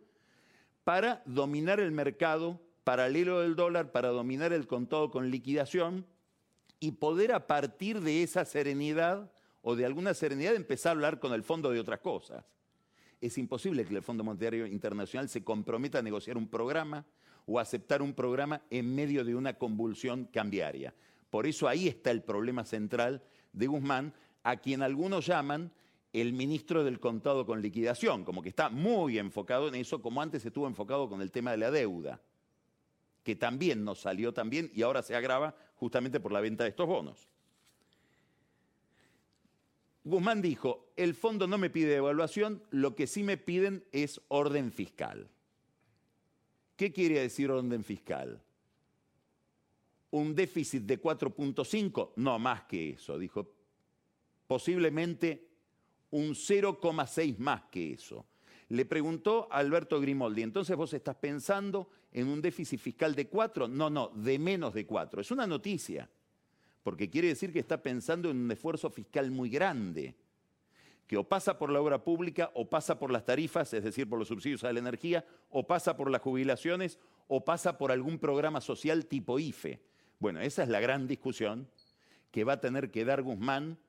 para 0.84 1.22
dominar 1.26 1.80
el 1.80 1.92
mercado 1.92 2.62
paralelo 2.84 3.42
del 3.42 3.56
dólar, 3.56 3.92
para 3.92 4.10
dominar 4.10 4.54
el 4.54 4.68
contado 4.68 5.12
con 5.12 5.30
liquidación 5.30 6.06
y 6.80 6.94
poder 6.94 7.34
a 7.34 7.48
partir 7.48 8.02
de 8.02 8.24
esa 8.24 8.46
serenidad 8.46 9.32
o 9.62 9.76
de 9.76 9.86
alguna 9.86 10.14
serenidad 10.14 10.56
empezar 10.56 10.92
a 10.92 10.94
hablar 10.94 11.20
con 11.20 11.34
el 11.34 11.44
fondo 11.44 11.72
de 11.72 11.80
otras 11.80 12.00
cosas. 12.00 12.46
Es 13.26 13.40
imposible 13.40 13.86
que 13.86 13.96
el 13.96 14.04
Fondo 14.04 14.24
Monetario 14.24 14.68
Internacional 14.68 15.28
se 15.30 15.44
comprometa 15.44 15.98
a 15.98 16.04
negociar 16.04 16.38
un 16.38 16.48
programa 16.48 17.08
o 17.48 17.60
aceptar 17.60 18.04
un 18.04 18.14
programa 18.14 18.62
en 18.70 18.94
medio 18.94 19.26
de 19.26 19.34
una 19.34 19.56
convulsión 19.56 20.26
cambiaria. 20.26 20.94
Por 21.32 21.48
eso 21.48 21.68
ahí 21.68 21.88
está 21.88 22.12
el 22.12 22.22
problema 22.22 22.66
central 22.66 23.24
de 23.52 23.66
Guzmán, 23.66 24.14
a 24.44 24.58
quien 24.58 24.84
algunos 24.84 25.26
llaman 25.26 25.72
el 26.14 26.34
ministro 26.34 26.84
del 26.84 27.00
contado 27.00 27.48
con 27.48 27.64
liquidación, 27.64 28.24
como 28.24 28.44
que 28.44 28.50
está 28.50 28.70
muy 28.70 29.18
enfocado 29.18 29.70
en 29.70 29.76
eso, 29.76 30.04
como 30.04 30.22
antes 30.22 30.46
estuvo 30.46 30.68
enfocado 30.68 31.10
con 31.10 31.20
el 31.24 31.32
tema 31.32 31.50
de 31.50 31.58
la 31.58 31.72
deuda, 31.72 32.22
que 33.24 33.36
también 33.36 33.84
nos 33.84 34.02
salió 34.02 34.36
también 34.36 34.70
y 34.72 34.84
ahora 34.84 35.02
se 35.02 35.16
agrava 35.16 35.56
justamente 35.74 36.20
por 36.20 36.32
la 36.32 36.42
venta 36.42 36.64
de 36.64 36.70
estos 36.70 36.86
bonos. 36.86 37.28
Guzmán 40.06 40.40
dijo, 40.40 40.94
el 40.96 41.16
fondo 41.16 41.48
no 41.48 41.58
me 41.58 41.72
pide 41.72 41.96
evaluación, 41.96 42.62
lo 42.70 42.96
que 42.96 43.08
sí 43.08 43.24
me 43.24 43.38
piden 43.38 43.84
es 43.92 44.22
orden 44.28 44.72
fiscal. 44.72 45.28
¿Qué 46.76 46.94
quiere 46.94 47.22
decir 47.22 47.50
orden 47.50 47.84
fiscal? 47.84 48.40
¿Un 50.12 50.36
déficit 50.36 50.84
de 50.84 51.02
4.5? 51.02 52.12
No, 52.18 52.38
más 52.38 52.64
que 52.66 52.92
eso, 52.92 53.18
dijo. 53.18 53.52
Posiblemente 54.46 55.50
un 56.12 56.36
0,6 56.36 57.40
más 57.40 57.64
que 57.72 57.94
eso. 57.94 58.28
Le 58.70 58.86
preguntó 58.86 59.48
Alberto 59.52 60.00
Grimoldi, 60.00 60.44
entonces 60.44 60.78
vos 60.78 60.94
estás 60.94 61.16
pensando 61.16 61.90
en 62.12 62.28
un 62.28 62.44
déficit 62.44 62.80
fiscal 62.80 63.16
de 63.16 63.28
4? 63.28 63.68
No, 63.68 63.90
no, 63.90 64.10
de 64.10 64.38
menos 64.38 64.76
de 64.76 64.86
4. 64.86 65.22
Es 65.22 65.32
una 65.32 65.48
noticia, 65.48 66.08
porque 66.86 67.10
quiere 67.10 67.30
decir 67.30 67.52
que 67.52 67.58
está 67.58 67.82
pensando 67.82 68.30
en 68.30 68.38
un 68.38 68.52
esfuerzo 68.52 68.92
fiscal 68.92 69.32
muy 69.32 69.50
grande, 69.50 70.14
que 71.08 71.18
o 71.18 71.24
pasa 71.24 71.58
por 71.58 71.72
la 71.72 71.82
obra 71.82 72.04
pública, 72.04 72.52
o 72.54 72.70
pasa 72.70 73.00
por 73.00 73.10
las 73.10 73.26
tarifas, 73.26 73.74
es 73.74 73.84
decir, 73.84 74.08
por 74.08 74.20
los 74.20 74.28
subsidios 74.28 74.64
a 74.64 74.72
la 74.72 74.78
energía, 74.78 75.26
o 75.50 75.66
pasa 75.66 75.98
por 75.98 76.12
las 76.12 76.22
jubilaciones, 76.22 77.00
o 77.28 77.44
pasa 77.44 77.80
por 77.80 77.92
algún 77.92 78.20
programa 78.20 78.62
social 78.62 79.08
tipo 79.08 79.40
IFE. 79.40 79.82
Bueno, 80.20 80.42
esa 80.42 80.62
es 80.62 80.70
la 80.70 80.80
gran 80.80 81.08
discusión 81.08 81.68
que 82.30 82.44
va 82.44 82.54
a 82.54 82.62
tener 82.62 82.92
que 82.92 83.04
dar 83.04 83.24
Guzmán 83.24 83.80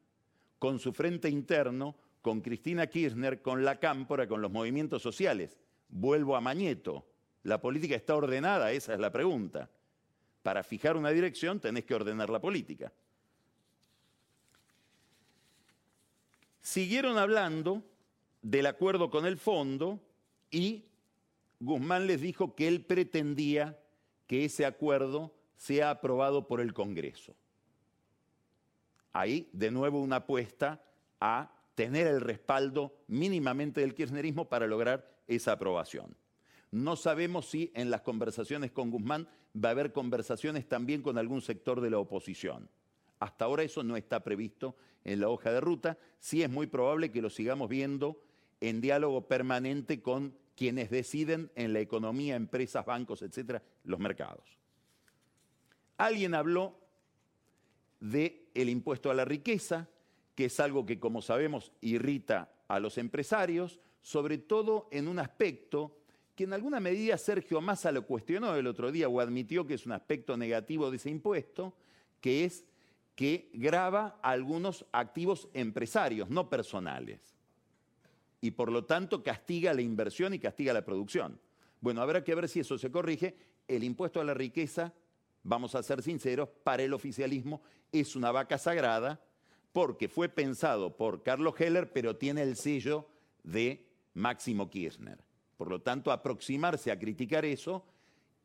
con 0.59 0.79
su 0.79 0.95
frente 0.95 1.29
interno 1.29 1.97
con 2.23 2.41
Cristina 2.41 2.87
Kirchner, 2.87 3.43
con 3.43 3.63
la 3.63 3.79
cámpora, 3.79 4.27
con 4.27 4.41
los 4.41 4.51
movimientos 4.51 5.03
sociales. 5.03 5.59
Vuelvo 5.91 6.35
a 6.35 6.41
Mañeto. 6.41 7.07
¿La 7.43 7.61
política 7.61 7.95
está 7.95 8.17
ordenada? 8.17 8.73
Esa 8.73 8.95
es 8.95 9.01
la 9.01 9.13
pregunta. 9.13 9.69
Para 10.47 10.63
fijar 10.63 10.97
una 10.97 11.11
dirección 11.11 11.59
tenés 11.59 11.85
que 11.85 11.93
ordenar 11.93 12.31
la 12.31 12.41
política. 12.41 12.93
Siguieron 16.61 17.19
hablando 17.19 17.83
del 18.43 18.67
acuerdo 18.67 19.11
con 19.11 19.27
el 19.27 19.39
fondo 19.39 19.99
y 20.49 20.85
Guzmán 21.59 22.07
les 22.07 22.21
dijo 22.21 22.55
que 22.55 22.69
él 22.69 22.85
pretendía 22.85 23.77
que 24.29 24.45
ese 24.45 24.65
acuerdo 24.65 25.35
sea 25.57 25.91
aprobado 25.91 26.47
por 26.47 26.61
el 26.61 26.73
Congreso. 26.73 27.35
Ahí, 29.13 29.51
de 29.53 29.73
nuevo, 29.73 30.01
una 30.01 30.17
apuesta 30.17 30.81
a 31.19 31.51
tener 31.75 32.07
el 32.07 32.21
respaldo 32.21 32.95
mínimamente 33.09 33.81
del 33.81 33.97
kirchnerismo 33.97 34.49
para 34.49 34.69
lograr 34.69 35.13
esa 35.27 35.51
aprobación. 35.51 36.17
No 36.71 36.97
sabemos 36.97 37.49
si 37.49 37.71
en 37.75 37.91
las 37.91 38.03
conversaciones 38.03 38.71
con 38.71 38.91
Guzmán 38.91 39.29
va 39.55 39.71
a 39.71 39.73
haber 39.73 39.93
conversaciones 39.93 40.69
también 40.69 41.03
con 41.03 41.19
algún 41.19 41.41
sector 41.41 41.81
de 41.81 41.91
la 41.91 41.99
oposición. 41.99 42.69
Hasta 43.19 43.45
ahora 43.45 43.63
eso 43.63 43.83
no 43.83 43.97
está 43.97 44.23
previsto 44.23 44.77
en 45.05 45.21
la 45.21 45.29
hoja 45.29 45.51
de 45.53 45.61
ruta. 45.61 45.99
Sí 46.19 46.43
es 46.43 46.51
muy 46.51 46.67
probable 46.67 47.11
que 47.11 47.23
lo 47.23 47.31
sigamos 47.31 47.69
viendo 47.69 48.23
en 48.61 48.81
diálogo 48.81 49.27
permanente 49.27 50.03
con 50.03 50.35
quienes 50.57 50.91
deciden 50.91 51.51
en 51.55 51.73
la 51.73 51.81
economía, 51.81 52.35
empresas, 52.37 52.85
bancos, 52.85 53.23
etcétera, 53.23 53.63
los 53.85 54.01
mercados. 54.01 54.59
Alguien 55.99 56.35
habló 56.35 56.79
del 58.01 58.43
el 58.55 58.69
impuesto 58.69 59.11
a 59.11 59.15
la 59.15 59.25
riqueza, 59.25 59.89
que 60.35 60.47
es 60.47 60.61
algo 60.61 60.85
que, 60.85 60.99
como 60.99 61.23
sabemos, 61.23 61.73
irrita 61.81 62.53
a 62.69 62.81
los 62.81 62.99
empresarios, 62.99 63.81
sobre 64.03 64.39
todo 64.39 64.89
en 64.91 65.09
un 65.09 65.19
aspecto 65.19 65.97
que 66.37 66.45
en 66.45 66.53
alguna 66.53 66.81
medida 66.81 67.17
Sergio 67.17 67.63
Massa 67.63 67.91
lo 67.91 68.07
cuestionó 68.07 68.55
el 68.55 68.67
otro 68.67 68.93
día 68.93 69.09
o 69.09 69.21
admitió 69.21 69.67
que 69.67 69.75
es 69.75 69.87
un 69.87 69.93
aspecto 69.93 70.37
negativo 70.37 70.91
de 70.91 70.99
ese 70.99 71.09
impuesto, 71.09 71.75
que 72.21 72.45
es 72.45 72.65
que 73.15 73.51
grava 73.55 74.21
algunos 74.23 74.85
activos 74.93 75.49
empresarios, 75.55 76.29
no 76.29 76.49
personales. 76.51 77.35
y 78.43 78.51
por 78.53 78.71
lo 78.71 78.85
tanto 78.85 79.25
castiga 79.25 79.73
la 79.73 79.81
inversión 79.81 80.35
y 80.35 80.39
castiga 80.39 80.73
la 80.75 80.85
producción. 80.85 81.41
Bueno, 81.81 82.03
habrá 82.03 82.23
que 82.23 82.35
ver 82.35 82.49
si 82.49 82.61
eso 82.61 82.79
se 82.79 82.93
corrige. 82.93 83.35
El 83.67 83.83
impuesto 83.83 84.21
a 84.21 84.25
la 84.25 84.35
riqueza, 84.35 84.93
vamos 85.43 85.75
a 85.75 85.83
ser 85.83 86.03
sinceros, 86.03 86.51
para 86.63 86.83
el 86.83 86.93
oficialismo 86.93 87.63
es 87.91 88.15
una 88.15 88.31
vaca 88.31 88.59
sagrada 88.59 89.21
porque 89.73 90.09
fue 90.09 90.29
pensado 90.29 90.97
por 90.97 91.23
Carlos 91.23 91.55
Heller, 91.59 91.93
pero 91.93 92.17
tiene 92.17 92.43
el 92.43 92.57
sello 92.57 93.09
de 93.43 93.89
Máximo 94.15 94.71
Kirchner. 94.71 95.26
Por 95.57 95.71
lo 95.71 95.81
tanto, 95.81 96.13
aproximarse 96.13 96.91
a 96.91 96.99
criticar 96.99 97.45
eso 97.45 97.85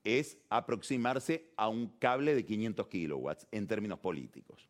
es 0.04 0.38
aproximarse 0.50 1.52
a 1.56 1.68
un 1.68 1.88
cable 2.00 2.34
de 2.34 2.46
500 2.46 2.88
kilowatts 2.88 3.48
en 3.52 3.68
términos 3.68 4.00
políticos. 4.00 4.68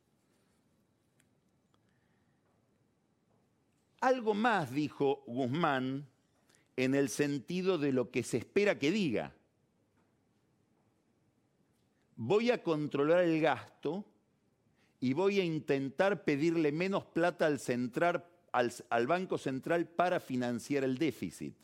Algo 4.01 4.33
más 4.33 4.71
dijo 4.71 5.23
Guzmán 5.27 6.07
en 6.75 6.95
el 6.95 7.09
sentido 7.09 7.77
de 7.77 7.93
lo 7.93 8.09
que 8.09 8.23
se 8.23 8.37
espera 8.37 8.79
que 8.79 8.91
diga. 8.91 9.33
Voy 12.15 12.49
a 12.49 12.63
controlar 12.63 13.23
el 13.23 13.39
gasto 13.39 14.05
y 14.99 15.13
voy 15.13 15.39
a 15.39 15.43
intentar 15.43 16.23
pedirle 16.23 16.71
menos 16.71 17.05
plata 17.05 17.45
al, 17.45 17.59
al, 18.89 19.07
Banco 19.07 19.37
Central 19.37 19.87
para 19.87 20.19
financiar 20.19 20.83
el 20.83 20.97
déficit. 20.97 21.55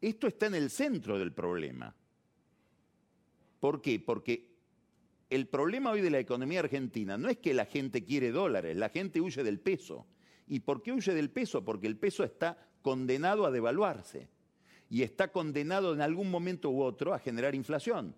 Esto 0.00 0.26
está 0.26 0.46
en 0.46 0.54
el 0.54 0.70
centro 0.70 1.18
del 1.18 1.32
problema. 1.32 1.94
¿Por 3.60 3.82
qué? 3.82 4.00
Porque 4.00 4.50
el 5.28 5.46
problema 5.46 5.90
hoy 5.90 6.00
de 6.00 6.10
la 6.10 6.18
economía 6.18 6.60
argentina 6.60 7.18
no 7.18 7.28
es 7.28 7.38
que 7.38 7.54
la 7.54 7.66
gente 7.66 8.04
quiere 8.04 8.32
dólares, 8.32 8.76
la 8.76 8.88
gente 8.88 9.20
huye 9.20 9.44
del 9.44 9.60
peso. 9.60 10.06
¿Y 10.48 10.60
por 10.60 10.82
qué 10.82 10.92
huye 10.92 11.14
del 11.14 11.30
peso? 11.30 11.64
Porque 11.64 11.86
el 11.86 11.96
peso 11.96 12.24
está 12.24 12.58
condenado 12.82 13.44
a 13.46 13.50
devaluarse 13.50 14.28
y 14.88 15.02
está 15.02 15.30
condenado 15.30 15.94
en 15.94 16.00
algún 16.00 16.30
momento 16.30 16.70
u 16.70 16.82
otro 16.82 17.14
a 17.14 17.18
generar 17.18 17.54
inflación. 17.54 18.16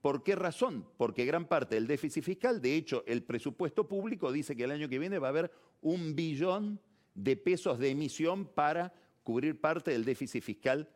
¿Por 0.00 0.22
qué 0.22 0.36
razón? 0.36 0.86
Porque 0.96 1.24
gran 1.24 1.46
parte 1.46 1.74
del 1.74 1.86
déficit 1.86 2.22
fiscal, 2.22 2.62
de 2.62 2.76
hecho, 2.76 3.04
el 3.06 3.22
presupuesto 3.22 3.88
público 3.88 4.32
dice 4.32 4.54
que 4.54 4.64
el 4.64 4.70
año 4.70 4.88
que 4.88 4.98
viene 4.98 5.18
va 5.18 5.28
a 5.28 5.30
haber 5.30 5.50
un 5.82 6.14
billón 6.14 6.80
de 7.14 7.36
pesos 7.36 7.78
de 7.78 7.90
emisión 7.90 8.46
para 8.46 8.92
cubrir 9.22 9.60
parte 9.60 9.90
del 9.90 10.04
déficit 10.04 10.42
fiscal 10.42 10.88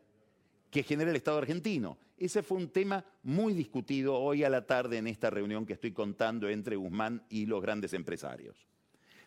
que 0.69 0.83
genera 0.83 1.09
el 1.09 1.15
Estado 1.15 1.37
argentino. 1.37 1.97
Ese 2.17 2.43
fue 2.43 2.57
un 2.57 2.69
tema 2.69 3.03
muy 3.23 3.53
discutido 3.53 4.15
hoy 4.15 4.43
a 4.43 4.49
la 4.49 4.65
tarde 4.65 4.97
en 4.97 5.07
esta 5.07 5.29
reunión 5.29 5.65
que 5.65 5.73
estoy 5.73 5.91
contando 5.91 6.49
entre 6.49 6.75
Guzmán 6.75 7.23
y 7.29 7.45
los 7.45 7.61
grandes 7.61 7.93
empresarios. 7.93 8.67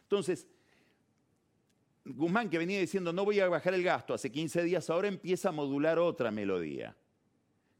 Entonces, 0.02 0.46
Guzmán, 2.04 2.50
que 2.50 2.58
venía 2.58 2.78
diciendo 2.80 3.12
no 3.12 3.24
voy 3.24 3.40
a 3.40 3.48
bajar 3.48 3.74
el 3.74 3.82
gasto 3.82 4.12
hace 4.12 4.30
15 4.30 4.62
días, 4.64 4.90
ahora 4.90 5.08
empieza 5.08 5.48
a 5.48 5.52
modular 5.52 5.98
otra 5.98 6.30
melodía. 6.30 6.96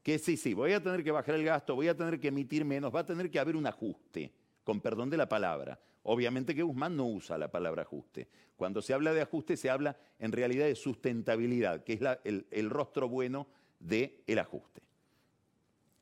Que 0.02 0.19
sí, 0.19 0.37
sí, 0.37 0.54
voy 0.54 0.73
a 0.73 0.83
tener 0.83 1.04
que 1.04 1.11
bajar 1.11 1.35
el 1.35 1.45
gasto, 1.45 1.75
voy 1.75 1.88
a 1.88 1.97
tener 1.97 2.19
que 2.19 2.28
emitir 2.28 2.64
menos, 2.64 2.92
va 2.92 3.00
a 3.00 3.07
tener 3.07 3.31
que 3.31 3.38
haber 3.38 3.54
un 3.54 3.66
ajuste, 3.66 4.33
con 4.64 4.81
perdón 4.81 5.11
de 5.11 5.16
la 5.16 5.28
palabra. 5.28 5.78
Obviamente 6.04 6.54
que 6.54 6.62
Guzmán 6.62 6.97
no 6.97 7.06
usa 7.06 7.38
la 7.38 7.50
palabra 7.50 7.82
ajuste. 7.82 8.28
Cuando 8.56 8.82
se 8.82 8.92
habla 8.92 9.12
de 9.12 9.23
ajuste 9.23 9.56
se 9.56 9.71
habla 9.71 9.97
en 10.18 10.32
realidad 10.32 10.66
de 10.66 10.75
sustentabilidad, 10.75 11.85
que 11.85 11.94
es 11.94 12.00
el, 12.25 12.71
rostro 12.71 13.09
bueno 13.09 13.47
del 13.78 14.38
ajuste. 14.38 14.82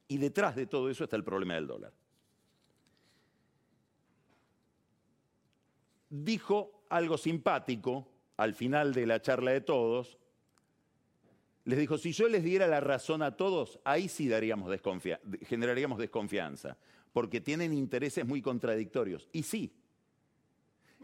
Y 0.08 0.18
detrás 0.18 0.56
de 0.56 0.66
todo 0.66 0.90
eso 0.90 1.04
está 1.04 1.16
el 1.16 1.24
problema 1.24 1.54
del 1.54 1.66
dólar. 1.66 1.92
Dijo 6.08 6.84
algo 6.88 7.16
simpático 7.16 8.08
al 8.36 8.54
final 8.54 8.92
de 8.92 9.06
la 9.06 9.22
charla 9.22 9.52
de 9.52 9.60
todos, 9.60 10.18
les 11.64 11.78
dijo, 11.78 11.98
si 11.98 12.12
yo 12.12 12.26
les 12.26 12.42
diera 12.42 12.66
la 12.66 12.80
razón 12.80 13.22
a 13.22 13.36
todos, 13.36 13.78
ahí 13.84 14.08
sí 14.08 14.28
daríamos 14.28 14.70
generaríamos 15.42 15.98
desconfianza, 15.98 16.76
porque 17.12 17.40
tienen 17.40 17.72
intereses 17.72 18.26
muy 18.26 18.40
contradictorios. 18.42 19.28
Y 19.30 19.42
sí, 19.42 19.72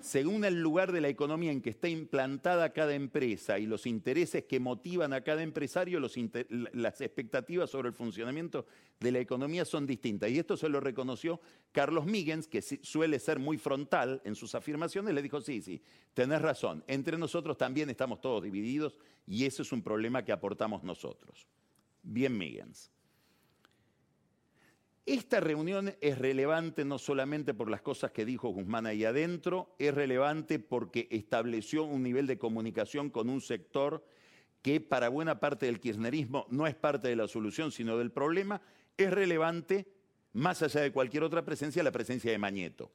según 0.00 0.44
el 0.44 0.60
lugar 0.60 0.92
de 0.92 1.00
la 1.00 1.08
economía 1.08 1.50
en 1.50 1.62
que 1.62 1.70
está 1.70 1.88
implantada 1.88 2.72
cada 2.72 2.94
empresa 2.94 3.58
y 3.58 3.66
los 3.66 3.86
intereses 3.86 4.44
que 4.44 4.60
motivan 4.60 5.12
a 5.12 5.22
cada 5.22 5.42
empresario, 5.42 6.00
las 6.00 7.00
expectativas 7.00 7.70
sobre 7.70 7.88
el 7.88 7.94
funcionamiento 7.94 8.66
de 9.00 9.12
la 9.12 9.20
economía 9.20 9.64
son 9.64 9.86
distintas. 9.86 10.30
Y 10.30 10.38
esto 10.38 10.56
se 10.56 10.68
lo 10.68 10.80
reconoció 10.80 11.40
Carlos 11.72 12.06
Migens, 12.06 12.46
que 12.46 12.62
suele 12.62 13.18
ser 13.18 13.38
muy 13.38 13.58
frontal 13.58 14.20
en 14.24 14.34
sus 14.34 14.54
afirmaciones, 14.54 15.14
le 15.14 15.22
dijo, 15.22 15.40
sí, 15.40 15.62
sí, 15.62 15.82
tenés 16.14 16.42
razón, 16.42 16.84
entre 16.86 17.16
nosotros 17.16 17.56
también 17.56 17.88
estamos 17.90 18.20
todos 18.20 18.42
divididos 18.42 18.98
y 19.26 19.44
eso 19.44 19.62
es 19.62 19.72
un 19.72 19.82
problema 19.82 20.24
que 20.24 20.32
aportamos 20.32 20.82
nosotros. 20.84 21.46
Bien, 22.02 22.36
Migens. 22.36 22.90
Esta 25.06 25.38
reunión 25.38 25.94
es 26.00 26.18
relevante 26.18 26.84
no 26.84 26.98
solamente 26.98 27.54
por 27.54 27.70
las 27.70 27.80
cosas 27.80 28.10
que 28.10 28.24
dijo 28.24 28.48
Guzmán 28.48 28.86
ahí 28.86 29.04
adentro, 29.04 29.72
es 29.78 29.94
relevante 29.94 30.58
porque 30.58 31.06
estableció 31.12 31.84
un 31.84 32.02
nivel 32.02 32.26
de 32.26 32.38
comunicación 32.38 33.10
con 33.10 33.30
un 33.30 33.40
sector 33.40 34.04
que 34.62 34.80
para 34.80 35.08
buena 35.08 35.38
parte 35.38 35.66
del 35.66 35.78
kirchnerismo 35.78 36.48
no 36.50 36.66
es 36.66 36.74
parte 36.74 37.06
de 37.06 37.14
la 37.14 37.28
solución, 37.28 37.70
sino 37.70 37.96
del 37.98 38.10
problema, 38.10 38.60
es 38.96 39.12
relevante, 39.12 39.86
más 40.32 40.60
allá 40.62 40.80
de 40.80 40.90
cualquier 40.90 41.22
otra 41.22 41.44
presencia, 41.44 41.84
la 41.84 41.92
presencia 41.92 42.32
de 42.32 42.38
Mañeto. 42.38 42.90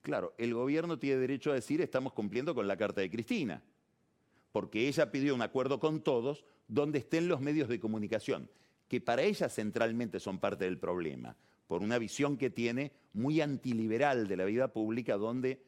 Claro, 0.00 0.32
el 0.38 0.54
gobierno 0.54 0.98
tiene 0.98 1.20
derecho 1.20 1.50
a 1.50 1.54
decir 1.54 1.82
estamos 1.82 2.14
cumpliendo 2.14 2.54
con 2.54 2.66
la 2.66 2.78
carta 2.78 3.02
de 3.02 3.10
Cristina, 3.10 3.62
porque 4.52 4.88
ella 4.88 5.12
pidió 5.12 5.34
un 5.34 5.42
acuerdo 5.42 5.80
con 5.80 6.00
todos 6.00 6.46
donde 6.66 7.00
estén 7.00 7.28
los 7.28 7.42
medios 7.42 7.68
de 7.68 7.78
comunicación 7.78 8.48
que 8.90 9.00
para 9.00 9.22
ella 9.22 9.48
centralmente 9.48 10.18
son 10.18 10.40
parte 10.40 10.64
del 10.64 10.76
problema, 10.76 11.36
por 11.68 11.80
una 11.80 11.96
visión 11.96 12.36
que 12.36 12.50
tiene 12.50 12.90
muy 13.12 13.40
antiliberal 13.40 14.26
de 14.26 14.36
la 14.36 14.44
vida 14.44 14.72
pública, 14.72 15.16
donde 15.16 15.62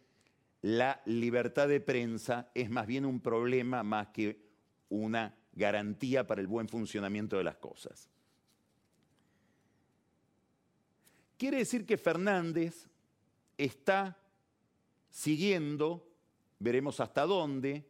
la 0.60 1.00
libertad 1.04 1.68
de 1.68 1.80
prensa 1.80 2.50
es 2.52 2.68
más 2.68 2.84
bien 2.88 3.06
un 3.06 3.20
problema 3.20 3.84
más 3.84 4.08
que 4.08 4.42
una 4.88 5.36
garantía 5.52 6.26
para 6.26 6.40
el 6.40 6.48
buen 6.48 6.68
funcionamiento 6.68 7.38
de 7.38 7.44
las 7.44 7.58
cosas. 7.58 8.10
Quiere 11.36 11.58
decir 11.58 11.86
que 11.86 11.98
Fernández 11.98 12.88
está 13.56 14.18
siguiendo, 15.10 16.10
veremos 16.58 16.98
hasta 16.98 17.24
dónde, 17.24 17.86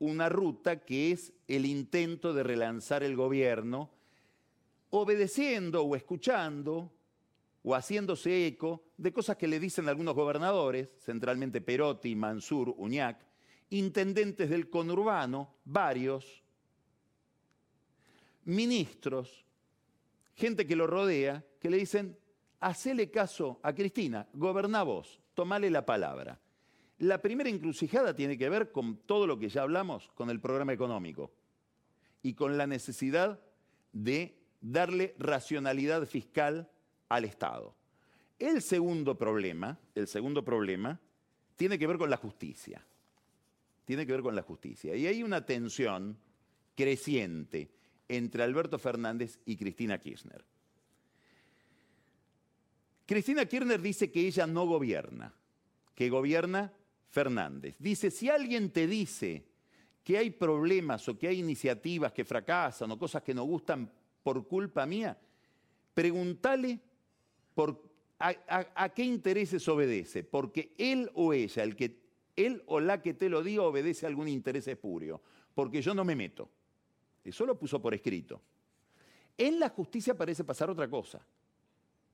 una 0.00 0.28
ruta 0.28 0.80
que 0.80 1.12
es 1.12 1.32
el 1.46 1.64
intento 1.64 2.34
de 2.34 2.42
relanzar 2.42 3.04
el 3.04 3.14
gobierno 3.14 3.96
obedeciendo 4.90 5.82
o 5.82 5.96
escuchando 5.96 6.92
o 7.62 7.74
haciéndose 7.74 8.46
eco 8.46 8.84
de 8.96 9.12
cosas 9.12 9.36
que 9.36 9.48
le 9.48 9.60
dicen 9.60 9.88
algunos 9.88 10.14
gobernadores, 10.14 10.88
centralmente 10.98 11.60
Perotti, 11.60 12.14
Mansur, 12.14 12.74
Uñac, 12.76 13.18
intendentes 13.70 14.48
del 14.48 14.70
conurbano, 14.70 15.56
varios, 15.64 16.42
ministros, 18.44 19.44
gente 20.34 20.66
que 20.66 20.76
lo 20.76 20.86
rodea, 20.86 21.44
que 21.60 21.68
le 21.68 21.76
dicen, 21.76 22.16
hacele 22.60 23.10
caso 23.10 23.60
a 23.62 23.74
Cristina, 23.74 24.26
goberná 24.32 24.82
vos, 24.82 25.20
tomale 25.34 25.70
la 25.70 25.84
palabra. 25.84 26.40
La 26.98 27.20
primera 27.20 27.50
encrucijada 27.50 28.14
tiene 28.14 28.38
que 28.38 28.48
ver 28.48 28.72
con 28.72 28.96
todo 28.96 29.26
lo 29.26 29.38
que 29.38 29.48
ya 29.48 29.62
hablamos, 29.62 30.10
con 30.14 30.30
el 30.30 30.40
programa 30.40 30.72
económico 30.72 31.30
y 32.22 32.34
con 32.34 32.56
la 32.56 32.66
necesidad 32.66 33.40
de 33.92 34.37
darle 34.60 35.14
racionalidad 35.18 36.06
fiscal 36.06 36.70
al 37.08 37.24
Estado. 37.24 37.74
El 38.38 38.62
segundo 38.62 39.16
problema, 39.16 39.78
el 39.94 40.06
segundo 40.06 40.44
problema 40.44 41.00
tiene 41.56 41.78
que 41.78 41.86
ver 41.86 41.98
con 41.98 42.10
la 42.10 42.16
justicia. 42.16 42.84
Tiene 43.84 44.06
que 44.06 44.12
ver 44.12 44.22
con 44.22 44.36
la 44.36 44.42
justicia. 44.42 44.94
Y 44.94 45.06
hay 45.06 45.22
una 45.22 45.44
tensión 45.44 46.16
creciente 46.74 47.70
entre 48.08 48.42
Alberto 48.42 48.78
Fernández 48.78 49.40
y 49.44 49.56
Cristina 49.56 49.98
Kirchner. 49.98 50.44
Cristina 53.06 53.46
Kirchner 53.46 53.80
dice 53.80 54.10
que 54.10 54.26
ella 54.26 54.46
no 54.46 54.66
gobierna, 54.66 55.34
que 55.94 56.10
gobierna 56.10 56.72
Fernández. 57.08 57.76
Dice, 57.78 58.10
si 58.10 58.28
alguien 58.28 58.70
te 58.70 58.86
dice 58.86 59.46
que 60.04 60.18
hay 60.18 60.30
problemas 60.30 61.08
o 61.08 61.18
que 61.18 61.28
hay 61.28 61.40
iniciativas 61.40 62.12
que 62.12 62.24
fracasan 62.24 62.90
o 62.90 62.98
cosas 62.98 63.22
que 63.22 63.34
no 63.34 63.44
gustan 63.44 63.90
por 64.28 64.46
culpa 64.46 64.84
mía, 64.84 65.18
pregúntale 65.94 66.78
por, 67.54 67.82
a, 68.18 68.92
qué 68.94 69.02
intereses 69.02 69.66
obedece, 69.68 70.22
porque 70.22 70.74
él 70.76 71.10
o 71.14 71.32
ella, 71.32 71.62
el 71.62 71.74
que, 71.74 71.98
él 72.36 72.62
o 72.66 72.78
la 72.78 73.00
que 73.00 73.14
te 73.14 73.30
lo 73.30 73.42
diga, 73.42 73.62
obedece 73.62 74.04
a 74.04 74.10
algún 74.10 74.28
interés 74.28 74.68
espurio, 74.68 75.22
porque 75.54 75.80
yo 75.80 75.94
no 75.94 76.04
me 76.04 76.14
meto. 76.14 76.50
Eso 77.24 77.46
lo 77.46 77.58
puso 77.58 77.80
por 77.80 77.94
escrito. 77.94 78.42
En 79.38 79.58
la 79.58 79.70
justicia 79.70 80.14
parece 80.14 80.44
pasar 80.44 80.68
otra 80.68 80.90
cosa. 80.90 81.24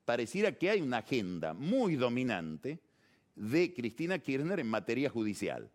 Pareciera 0.05 0.57
que 0.57 0.70
hay 0.70 0.83
una 0.83 0.98
agenda 0.98 1.53
muy 1.53 1.96
dominante 1.96 2.79
de 3.35 3.74
Cristina 3.74 4.20
Kirchner 4.20 4.61
en 4.61 4.68
materia 4.68 5.11
judicial. 5.11 5.68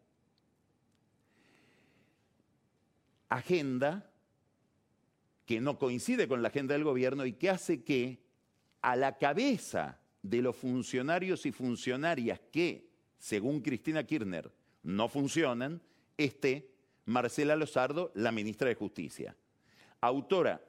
agenda 3.29 4.08
que 5.49 5.59
no 5.59 5.79
coincide 5.79 6.27
con 6.27 6.43
la 6.43 6.49
agenda 6.49 6.75
del 6.75 6.83
gobierno 6.83 7.25
y 7.25 7.33
que 7.33 7.49
hace 7.49 7.83
que 7.83 8.21
a 8.83 8.95
la 8.95 9.17
cabeza 9.17 9.99
de 10.21 10.43
los 10.43 10.55
funcionarios 10.55 11.43
y 11.47 11.51
funcionarias 11.51 12.39
que, 12.51 12.91
según 13.17 13.59
Cristina 13.61 14.03
Kirchner, 14.03 14.51
no 14.83 15.09
funcionan, 15.09 15.81
esté 16.19 16.69
Marcela 17.05 17.55
Lozardo, 17.55 18.11
la 18.13 18.31
ministra 18.31 18.69
de 18.69 18.75
Justicia, 18.75 19.35
autora 20.01 20.61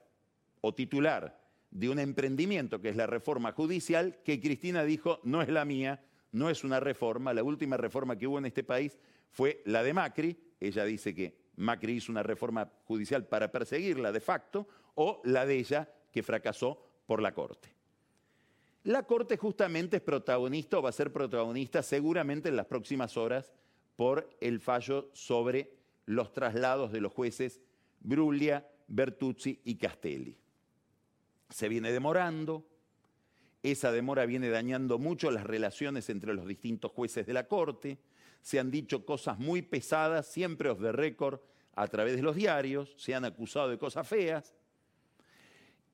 o 0.62 0.74
titular 0.74 1.38
de 1.70 1.90
un 1.90 1.98
emprendimiento 1.98 2.80
que 2.80 2.88
es 2.88 2.96
la 2.96 3.06
reforma 3.06 3.52
judicial, 3.52 4.16
que 4.24 4.40
Cristina 4.40 4.82
dijo 4.82 5.20
no 5.24 5.42
es 5.42 5.50
la 5.50 5.66
mía, 5.66 6.02
no 6.32 6.48
es 6.48 6.64
una 6.64 6.80
reforma, 6.80 7.34
la 7.34 7.42
última 7.42 7.76
reforma 7.76 8.16
que 8.16 8.26
hubo 8.26 8.38
en 8.38 8.46
este 8.46 8.64
país 8.64 8.98
fue 9.28 9.60
la 9.66 9.82
de 9.82 9.92
Macri, 9.92 10.38
ella 10.58 10.86
dice 10.86 11.14
que 11.14 11.36
Macri 11.60 11.94
hizo 11.94 12.10
una 12.10 12.22
reforma 12.22 12.70
judicial 12.84 13.26
para 13.26 13.52
perseguirla 13.52 14.12
de 14.12 14.20
facto, 14.20 14.66
o 14.94 15.20
la 15.24 15.46
de 15.46 15.58
ella 15.58 15.88
que 16.10 16.22
fracasó 16.22 16.82
por 17.06 17.22
la 17.22 17.32
Corte. 17.32 17.68
La 18.84 19.02
Corte 19.04 19.36
justamente 19.36 19.98
es 19.98 20.02
protagonista 20.02 20.78
o 20.78 20.82
va 20.82 20.88
a 20.88 20.92
ser 20.92 21.12
protagonista 21.12 21.82
seguramente 21.82 22.48
en 22.48 22.56
las 22.56 22.66
próximas 22.66 23.16
horas 23.16 23.52
por 23.96 24.30
el 24.40 24.60
fallo 24.60 25.10
sobre 25.12 25.74
los 26.06 26.32
traslados 26.32 26.90
de 26.90 27.00
los 27.00 27.12
jueces 27.12 27.60
Bruglia, 28.00 28.66
Bertuzzi 28.88 29.60
y 29.64 29.76
Castelli. 29.76 30.38
Se 31.50 31.68
viene 31.68 31.92
demorando, 31.92 32.64
esa 33.62 33.92
demora 33.92 34.24
viene 34.24 34.48
dañando 34.48 34.98
mucho 34.98 35.30
las 35.30 35.44
relaciones 35.44 36.08
entre 36.08 36.32
los 36.32 36.46
distintos 36.46 36.90
jueces 36.92 37.26
de 37.26 37.34
la 37.34 37.46
Corte, 37.46 37.98
se 38.42 38.58
han 38.58 38.70
dicho 38.70 39.04
cosas 39.04 39.38
muy 39.38 39.62
pesadas, 39.62 40.26
siempre 40.26 40.70
off 40.70 40.80
the 40.80 40.92
record, 40.92 41.40
a 41.74 41.86
través 41.88 42.16
de 42.16 42.22
los 42.22 42.36
diarios, 42.36 42.94
se 42.96 43.14
han 43.14 43.24
acusado 43.24 43.68
de 43.68 43.78
cosas 43.78 44.06
feas. 44.06 44.54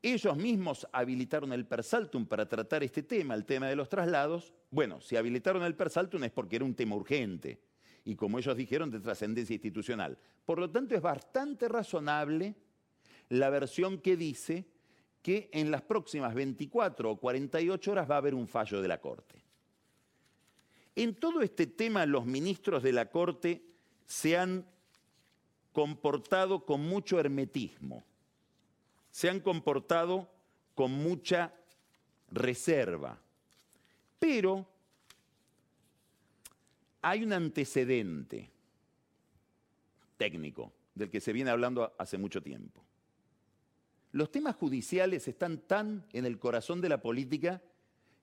Ellos 0.03 0.37
mismos 0.37 0.87
habilitaron 0.93 1.53
el 1.53 1.67
Persaltum 1.67 2.27
para 2.27 2.49
tratar 2.49 2.83
este 2.83 3.03
tema, 3.03 3.35
el 3.35 3.45
tema 3.45 3.69
de 3.69 3.77
los 3.77 3.89
traslados. 3.89 4.53
Bueno, 4.71 5.01
si 5.01 5.17
habilitaron 5.17 5.63
el 5.63 5.75
Persaltum 5.75 6.25
es 6.25 6.31
porque 6.31 6.57
era 6.57 6.65
un 6.65 6.75
tema 6.75 6.95
urgente 6.95 7.61
y, 8.05 8.15
como 8.15 8.39
ellos 8.39 8.57
dijeron, 8.57 8.91
de 8.91 9.01
trascendencia 9.01 9.55
institucional. 9.55 10.17
Por 10.45 10.59
lo 10.59 10.71
tanto, 10.71 10.95
es 10.95 11.03
bastante 11.03 11.69
razonable 11.69 12.55
la 13.29 13.51
versión 13.51 13.99
que 13.99 14.17
dice 14.17 14.67
que 15.23 15.51
en 15.53 15.73
las 15.73 15.83
próximas 15.83 16.35
24 16.35 17.11
o 17.11 17.17
48 17.17 17.91
horas 17.91 18.09
va 18.09 18.15
a 18.15 18.19
haber 18.19 18.35
un 18.35 18.47
fallo 18.47 18.81
de 18.81 18.89
la 18.89 19.01
Corte. 19.01 19.46
En 20.97 21.15
todo 21.15 21.43
este 21.43 21.67
tema 21.67 22.07
los 22.07 22.25
ministros 22.25 22.83
de 22.83 22.93
la 22.93 23.11
Corte 23.11 23.63
se 24.07 24.39
han 24.39 24.67
comportado 25.73 26.65
con 26.65 26.81
mucho 26.81 27.21
hermetismo, 27.21 28.03
se 29.11 29.29
han 29.29 29.41
comportado 29.41 30.31
con 30.75 30.91
mucha 30.91 31.53
reserva, 32.31 33.21
pero 34.19 34.67
hay 37.03 37.23
un 37.23 37.35
antecedente 37.35 38.51
técnico 40.17 40.73
del 40.95 41.11
que 41.11 41.21
se 41.21 41.35
viene 41.35 41.51
hablando 41.51 41.95
hace 41.99 42.17
mucho 42.17 42.43
tiempo. 42.43 42.83
Los 44.13 44.33
temas 44.33 44.57
judiciales 44.57 45.29
están 45.29 45.59
tan 45.59 46.07
en 46.15 46.25
el 46.25 46.39
corazón 46.39 46.81
de 46.81 46.89
la 46.89 47.03
política 47.03 47.61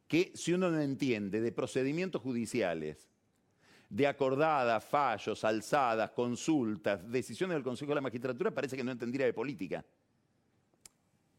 que 0.08 0.32
si 0.36 0.54
uno 0.54 0.70
no 0.70 0.80
entiende 0.80 1.42
de 1.42 1.52
procedimientos 1.52 2.22
judiciales, 2.22 3.10
de 3.90 4.08
acordadas, 4.08 4.84
fallos, 4.84 5.44
alzadas, 5.44 6.12
consultas, 6.12 7.10
decisiones 7.12 7.56
del 7.56 7.64
Consejo 7.64 7.90
de 7.90 7.96
la 7.96 8.02
Magistratura, 8.02 8.52
parece 8.52 8.76
que 8.76 8.84
no 8.84 8.92
entendiera 8.92 9.26
de 9.26 9.34
política. 9.34 9.86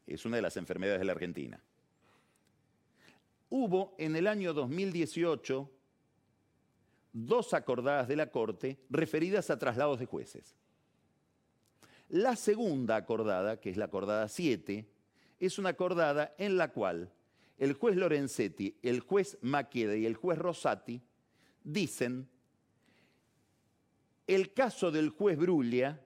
Es 0.07 0.24
una 0.24 0.37
de 0.37 0.42
las 0.42 0.57
enfermedades 0.57 1.00
de 1.00 1.05
la 1.05 1.12
Argentina. 1.12 1.61
Hubo 3.50 3.94
en 3.98 4.14
el 4.14 4.29
año 4.29 4.53
2018 4.53 5.70
dos 7.12 7.55
acordadas 7.55 8.07
de 8.09 8.16
la 8.16 8.31
Corte 8.31 8.79
referidas 8.90 9.50
a 9.50 9.59
traslados 9.59 9.98
de 9.98 10.07
jueces. 10.07 10.55
La 12.09 12.37
segunda 12.37 12.96
acordada, 12.96 13.61
que 13.61 13.70
es 13.70 13.77
la 13.77 13.87
acordada 13.87 14.29
7, 14.29 14.87
es 15.40 15.59
una 15.59 15.70
acordada 15.70 16.35
en 16.38 16.57
la 16.57 16.70
cual 16.72 17.11
el 17.59 17.75
juez 17.75 17.97
Lorenzetti, 17.97 18.77
el 18.83 19.01
juez 19.01 19.38
Maqueda 19.43 19.97
y 19.97 20.07
el 20.07 20.14
juez 20.14 20.38
Rosati 20.38 21.01
dicen, 21.62 22.29
el 24.27 24.53
caso 24.53 24.90
del 24.90 25.11
juez 25.11 25.37
Bruglia, 25.38 26.01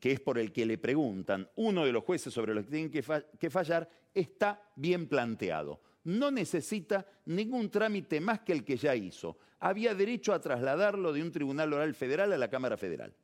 que 0.00 0.12
es 0.12 0.20
por 0.20 0.38
el 0.38 0.52
que 0.52 0.66
le 0.66 0.78
preguntan, 0.78 1.48
uno 1.56 1.84
de 1.84 1.92
los 1.92 2.04
jueces 2.04 2.32
sobre 2.34 2.54
los 2.54 2.64
que 2.64 2.70
tienen 2.70 2.90
que 2.90 3.50
fallar, 3.50 3.88
está 4.14 4.68
bien 4.74 5.06
planteado. 5.06 5.80
No 6.04 6.30
necesita 6.30 7.06
ningún 7.26 7.70
trámite 7.70 8.20
más 8.20 8.40
que 8.40 8.52
el 8.52 8.64
que 8.64 8.76
ya 8.76 8.96
hizo. 8.96 9.38
Había 9.60 9.94
derecho 9.94 10.32
a 10.32 10.40
trasladarlo 10.40 11.12
de 11.12 11.22
un 11.22 11.30
tribunal 11.30 11.72
oral 11.72 11.94
federal 11.94 12.32
a 12.32 12.38
la 12.38 12.50
Cámara 12.50 12.76
Federal. 12.76 13.14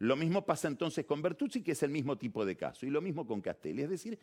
Lo 0.00 0.16
mismo 0.16 0.44
pasa 0.44 0.66
entonces 0.66 1.06
con 1.06 1.22
Bertuzzi, 1.22 1.62
que 1.62 1.72
es 1.72 1.82
el 1.84 1.90
mismo 1.90 2.18
tipo 2.18 2.44
de 2.44 2.56
caso, 2.56 2.84
y 2.84 2.90
lo 2.90 3.00
mismo 3.00 3.24
con 3.24 3.40
Castelli. 3.40 3.82
Es 3.82 3.90
decir, 3.90 4.18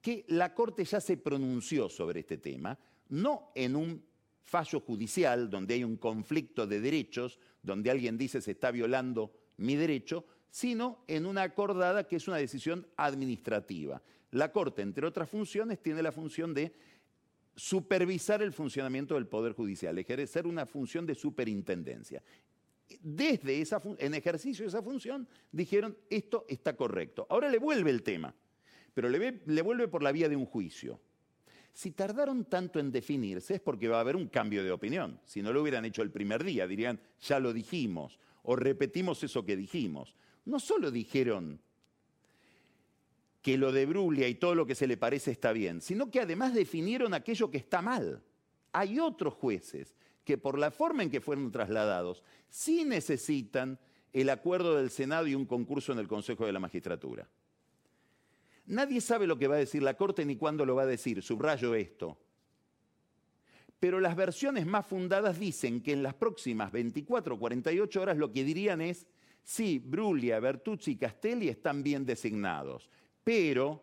que 0.00 0.24
la 0.28 0.54
Corte 0.54 0.84
ya 0.84 1.00
se 1.00 1.16
pronunció 1.16 1.88
sobre 1.88 2.20
este 2.20 2.38
tema, 2.38 2.78
no 3.10 3.52
en 3.54 3.76
un 3.76 4.02
fallo 4.42 4.80
judicial 4.80 5.50
donde 5.50 5.74
hay 5.74 5.84
un 5.84 5.96
conflicto 5.96 6.66
de 6.66 6.80
derechos, 6.80 7.38
donde 7.62 7.90
alguien 7.90 8.16
dice 8.16 8.40
se 8.40 8.52
está 8.52 8.70
violando 8.70 9.32
mi 9.58 9.76
derecho, 9.76 10.24
sino 10.50 11.04
en 11.06 11.26
una 11.26 11.42
acordada 11.42 12.08
que 12.08 12.16
es 12.16 12.26
una 12.26 12.38
decisión 12.38 12.86
administrativa. 12.96 14.02
La 14.32 14.50
Corte, 14.50 14.82
entre 14.82 15.06
otras 15.06 15.28
funciones, 15.28 15.82
tiene 15.82 16.02
la 16.02 16.12
función 16.12 16.54
de 16.54 16.72
supervisar 17.54 18.42
el 18.42 18.52
funcionamiento 18.52 19.14
del 19.14 19.26
Poder 19.26 19.52
Judicial, 19.52 19.98
ejercer 19.98 20.46
una 20.46 20.66
función 20.66 21.04
de 21.04 21.14
superintendencia. 21.14 22.22
Desde 23.02 23.60
esa 23.60 23.80
en 23.98 24.14
ejercicio 24.14 24.64
de 24.64 24.68
esa 24.68 24.82
función 24.82 25.28
dijeron, 25.52 25.96
esto 26.08 26.46
está 26.48 26.74
correcto. 26.74 27.26
Ahora 27.28 27.48
le 27.48 27.58
vuelve 27.58 27.90
el 27.90 28.02
tema 28.02 28.34
pero 28.94 29.08
le, 29.08 29.62
vuelve 29.62 29.88
por 29.88 30.02
la 30.02 30.12
vía 30.12 30.28
de 30.28 30.36
un 30.36 30.46
juicio. 30.46 31.00
Si 31.72 31.92
tardaron 31.92 32.44
tanto 32.46 32.78
en 32.80 32.90
definirse 32.90 33.54
es 33.54 33.60
porque 33.60 33.88
va 33.88 33.98
a 33.98 34.00
haber 34.00 34.16
un 34.16 34.28
cambio 34.28 34.64
de 34.64 34.72
opinión. 34.72 35.20
Si 35.24 35.40
no 35.40 35.52
lo 35.52 35.62
hubieran 35.62 35.84
hecho 35.84 36.02
el 36.02 36.10
primer 36.10 36.42
día, 36.44 36.66
dirían, 36.66 37.00
ya 37.20 37.38
lo 37.38 37.52
dijimos, 37.52 38.18
o 38.42 38.56
repetimos 38.56 39.22
eso 39.22 39.44
que 39.44 39.56
dijimos. 39.56 40.14
No 40.44 40.58
solo 40.58 40.90
dijeron 40.90 41.60
que 43.42 43.56
lo 43.56 43.72
de 43.72 43.86
Brulia 43.86 44.28
y 44.28 44.34
todo 44.34 44.54
lo 44.54 44.66
que 44.66 44.74
se 44.74 44.86
le 44.86 44.96
parece 44.96 45.30
está 45.30 45.52
bien, 45.52 45.80
sino 45.80 46.10
que 46.10 46.20
además 46.20 46.54
definieron 46.54 47.14
aquello 47.14 47.50
que 47.50 47.58
está 47.58 47.80
mal. 47.80 48.22
Hay 48.72 48.98
otros 48.98 49.34
jueces 49.34 49.94
que 50.24 50.38
por 50.38 50.58
la 50.58 50.70
forma 50.70 51.02
en 51.02 51.10
que 51.10 51.20
fueron 51.20 51.50
trasladados 51.50 52.22
sí 52.48 52.84
necesitan 52.84 53.78
el 54.12 54.28
acuerdo 54.28 54.76
del 54.76 54.90
Senado 54.90 55.26
y 55.26 55.34
un 55.34 55.46
concurso 55.46 55.92
en 55.92 55.98
el 55.98 56.08
Consejo 56.08 56.44
de 56.46 56.52
la 56.52 56.60
Magistratura. 56.60 57.28
Nadie 58.70 59.00
sabe 59.00 59.26
lo 59.26 59.36
que 59.36 59.48
va 59.48 59.56
a 59.56 59.58
decir 59.58 59.82
la 59.82 59.94
Corte 59.94 60.24
ni 60.24 60.36
cuándo 60.36 60.64
lo 60.64 60.76
va 60.76 60.82
a 60.82 60.86
decir, 60.86 61.20
subrayo 61.22 61.74
esto. 61.74 62.16
Pero 63.80 63.98
las 63.98 64.14
versiones 64.14 64.64
más 64.64 64.86
fundadas 64.86 65.40
dicen 65.40 65.80
que 65.80 65.92
en 65.92 66.04
las 66.04 66.14
próximas 66.14 66.70
24 66.70 67.34
o 67.34 67.38
48 67.40 68.00
horas 68.00 68.16
lo 68.16 68.32
que 68.32 68.44
dirían 68.44 68.80
es, 68.80 69.08
sí, 69.42 69.80
Bruglia, 69.84 70.38
Bertuzzi 70.38 70.92
y 70.92 70.96
Castelli 70.96 71.48
están 71.48 71.82
bien 71.82 72.06
designados, 72.06 72.88
pero, 73.24 73.82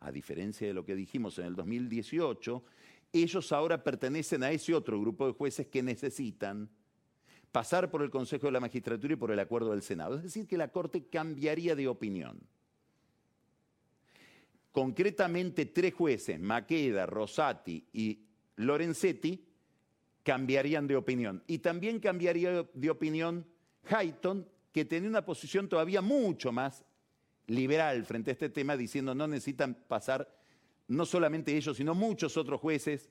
a 0.00 0.10
diferencia 0.10 0.66
de 0.66 0.74
lo 0.74 0.84
que 0.84 0.96
dijimos 0.96 1.38
en 1.38 1.44
el 1.44 1.54
2018, 1.54 2.64
ellos 3.12 3.52
ahora 3.52 3.84
pertenecen 3.84 4.42
a 4.42 4.50
ese 4.50 4.74
otro 4.74 5.00
grupo 5.00 5.28
de 5.28 5.34
jueces 5.34 5.68
que 5.68 5.80
necesitan 5.80 6.68
pasar 7.52 7.88
por 7.88 8.02
el 8.02 8.10
Consejo 8.10 8.46
de 8.46 8.52
la 8.52 8.60
Magistratura 8.60 9.12
y 9.12 9.16
por 9.16 9.30
el 9.30 9.38
acuerdo 9.38 9.70
del 9.70 9.82
Senado. 9.82 10.16
Es 10.16 10.24
decir, 10.24 10.48
que 10.48 10.56
la 10.56 10.72
Corte 10.72 11.04
cambiaría 11.04 11.76
de 11.76 11.86
opinión 11.86 12.40
concretamente 14.72 15.66
tres 15.66 15.94
jueces, 15.94 16.40
Maqueda, 16.40 17.06
Rosati 17.06 17.86
y 17.92 18.24
Lorenzetti, 18.56 19.44
cambiarían 20.22 20.86
de 20.86 20.96
opinión. 20.96 21.42
Y 21.46 21.58
también 21.58 22.00
cambiaría 22.00 22.66
de 22.72 22.90
opinión 22.90 23.46
Hayton, 23.88 24.48
que 24.72 24.84
tenía 24.84 25.08
una 25.08 25.24
posición 25.24 25.68
todavía 25.68 26.00
mucho 26.00 26.52
más 26.52 26.84
liberal 27.46 28.04
frente 28.04 28.30
a 28.30 28.32
este 28.32 28.48
tema, 28.48 28.76
diciendo 28.76 29.14
no 29.14 29.26
necesitan 29.26 29.74
pasar, 29.74 30.34
no 30.88 31.04
solamente 31.04 31.54
ellos, 31.56 31.76
sino 31.76 31.94
muchos 31.94 32.36
otros 32.36 32.60
jueces, 32.60 33.10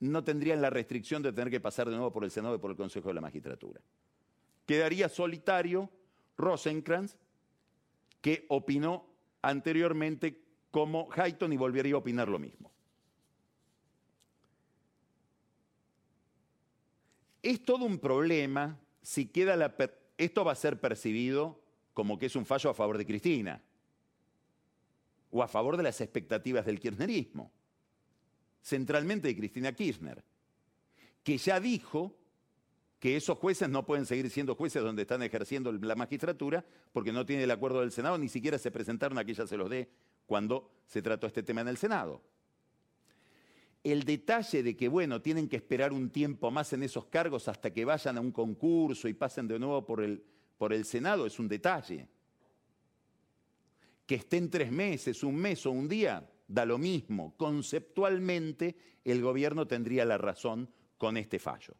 no 0.00 0.24
tendrían 0.24 0.60
la 0.60 0.70
restricción 0.70 1.22
de 1.22 1.32
tener 1.32 1.50
que 1.50 1.60
pasar 1.60 1.88
de 1.88 1.94
nuevo 1.94 2.12
por 2.12 2.24
el 2.24 2.30
Senado 2.30 2.56
y 2.56 2.58
por 2.58 2.70
el 2.70 2.76
Consejo 2.76 3.08
de 3.08 3.14
la 3.14 3.20
Magistratura. 3.20 3.80
Quedaría 4.66 5.08
solitario 5.08 5.90
Rosenkrantz, 6.36 7.16
que 8.20 8.44
opinó 8.48 9.06
anteriormente 9.42 10.45
como 10.76 11.08
Hayton 11.10 11.54
y 11.54 11.56
volvería 11.56 11.94
a 11.94 11.96
opinar 11.96 12.28
lo 12.28 12.38
mismo. 12.38 12.70
Es 17.42 17.64
todo 17.64 17.86
un 17.86 17.98
problema 17.98 18.78
si 19.00 19.24
queda 19.24 19.56
la... 19.56 19.74
esto 20.18 20.44
va 20.44 20.52
a 20.52 20.54
ser 20.54 20.78
percibido 20.78 21.62
como 21.94 22.18
que 22.18 22.26
es 22.26 22.36
un 22.36 22.44
fallo 22.44 22.68
a 22.68 22.74
favor 22.74 22.98
de 22.98 23.06
Cristina 23.06 23.62
o 25.30 25.42
a 25.42 25.48
favor 25.48 25.78
de 25.78 25.82
las 25.82 25.98
expectativas 26.02 26.66
del 26.66 26.78
kirchnerismo, 26.78 27.50
centralmente 28.60 29.28
de 29.28 29.36
Cristina 29.36 29.72
Kirchner, 29.72 30.22
que 31.22 31.38
ya 31.38 31.58
dijo 31.58 32.18
que 33.00 33.16
esos 33.16 33.38
jueces 33.38 33.70
no 33.70 33.86
pueden 33.86 34.04
seguir 34.04 34.28
siendo 34.28 34.54
jueces 34.54 34.82
donde 34.82 35.02
están 35.02 35.22
ejerciendo 35.22 35.72
la 35.72 35.94
magistratura 35.94 36.66
porque 36.92 37.12
no 37.12 37.24
tiene 37.24 37.44
el 37.44 37.50
acuerdo 37.50 37.80
del 37.80 37.92
Senado, 37.92 38.18
ni 38.18 38.28
siquiera 38.28 38.58
se 38.58 38.70
presentaron 38.70 39.16
a 39.16 39.24
que 39.24 39.30
ella 39.30 39.46
se 39.46 39.56
los 39.56 39.70
dé 39.70 39.88
cuando 40.26 40.70
se 40.86 41.02
trató 41.02 41.26
este 41.26 41.42
tema 41.42 41.60
en 41.62 41.68
el 41.68 41.76
Senado. 41.76 42.22
El 43.82 44.04
detalle 44.04 44.62
de 44.62 44.76
que, 44.76 44.88
bueno, 44.88 45.22
tienen 45.22 45.48
que 45.48 45.56
esperar 45.56 45.92
un 45.92 46.10
tiempo 46.10 46.50
más 46.50 46.72
en 46.72 46.82
esos 46.82 47.06
cargos 47.06 47.46
hasta 47.48 47.72
que 47.72 47.84
vayan 47.84 48.18
a 48.18 48.20
un 48.20 48.32
concurso 48.32 49.08
y 49.08 49.14
pasen 49.14 49.46
de 49.46 49.58
nuevo 49.58 49.84
por 49.84 50.02
el, 50.02 50.22
por 50.58 50.72
el 50.72 50.84
Senado 50.84 51.24
es 51.24 51.38
un 51.38 51.46
detalle. 51.46 52.08
Que 54.04 54.16
estén 54.16 54.50
tres 54.50 54.72
meses, 54.72 55.22
un 55.22 55.36
mes 55.36 55.64
o 55.66 55.70
un 55.70 55.88
día, 55.88 56.28
da 56.48 56.64
lo 56.64 56.78
mismo. 56.78 57.34
Conceptualmente, 57.36 58.76
el 59.04 59.22
gobierno 59.22 59.66
tendría 59.66 60.04
la 60.04 60.18
razón 60.18 60.68
con 60.98 61.16
este 61.16 61.38
fallo. 61.38 61.74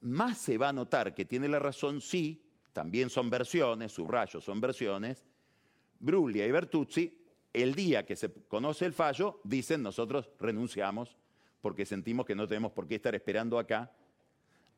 Más 0.00 0.38
se 0.38 0.58
va 0.58 0.70
a 0.70 0.72
notar 0.72 1.14
que 1.14 1.24
tiene 1.24 1.48
la 1.48 1.58
razón 1.58 2.00
si, 2.00 2.44
también 2.72 3.10
son 3.10 3.30
versiones, 3.30 3.92
subrayos 3.92 4.44
son 4.44 4.60
versiones, 4.60 5.24
Bruglia 6.00 6.46
y 6.46 6.50
Bertuzzi, 6.50 7.18
el 7.52 7.74
día 7.74 8.06
que 8.06 8.16
se 8.16 8.32
conoce 8.48 8.84
el 8.84 8.92
fallo, 8.92 9.40
dicen 9.44 9.82
nosotros 9.82 10.30
renunciamos 10.38 11.16
porque 11.60 11.84
sentimos 11.84 12.26
que 12.26 12.34
no 12.34 12.46
tenemos 12.46 12.72
por 12.72 12.86
qué 12.86 12.96
estar 12.96 13.14
esperando 13.14 13.58
acá 13.58 13.92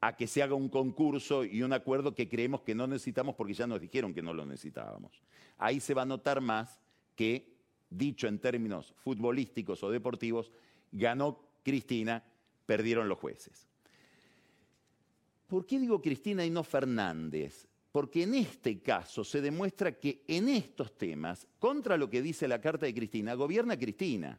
a 0.00 0.16
que 0.16 0.26
se 0.26 0.42
haga 0.42 0.54
un 0.54 0.68
concurso 0.68 1.44
y 1.44 1.62
un 1.62 1.72
acuerdo 1.72 2.14
que 2.14 2.28
creemos 2.28 2.62
que 2.62 2.74
no 2.74 2.86
necesitamos 2.86 3.34
porque 3.34 3.52
ya 3.52 3.66
nos 3.66 3.80
dijeron 3.80 4.14
que 4.14 4.22
no 4.22 4.32
lo 4.32 4.46
necesitábamos. 4.46 5.22
Ahí 5.58 5.78
se 5.78 5.92
va 5.92 6.02
a 6.02 6.06
notar 6.06 6.40
más 6.40 6.80
que, 7.14 7.54
dicho 7.90 8.26
en 8.26 8.38
términos 8.38 8.94
futbolísticos 8.96 9.82
o 9.82 9.90
deportivos, 9.90 10.50
ganó 10.90 11.44
Cristina, 11.62 12.24
perdieron 12.64 13.08
los 13.08 13.18
jueces. 13.18 13.68
¿Por 15.46 15.66
qué 15.66 15.78
digo 15.78 16.00
Cristina 16.00 16.46
y 16.46 16.50
no 16.50 16.64
Fernández? 16.64 17.66
Porque 17.92 18.22
en 18.22 18.34
este 18.34 18.80
caso 18.80 19.24
se 19.24 19.40
demuestra 19.40 19.98
que 19.98 20.22
en 20.28 20.48
estos 20.48 20.96
temas, 20.96 21.46
contra 21.58 21.96
lo 21.96 22.08
que 22.08 22.22
dice 22.22 22.46
la 22.46 22.60
carta 22.60 22.86
de 22.86 22.94
Cristina, 22.94 23.34
gobierna 23.34 23.76
Cristina. 23.76 24.38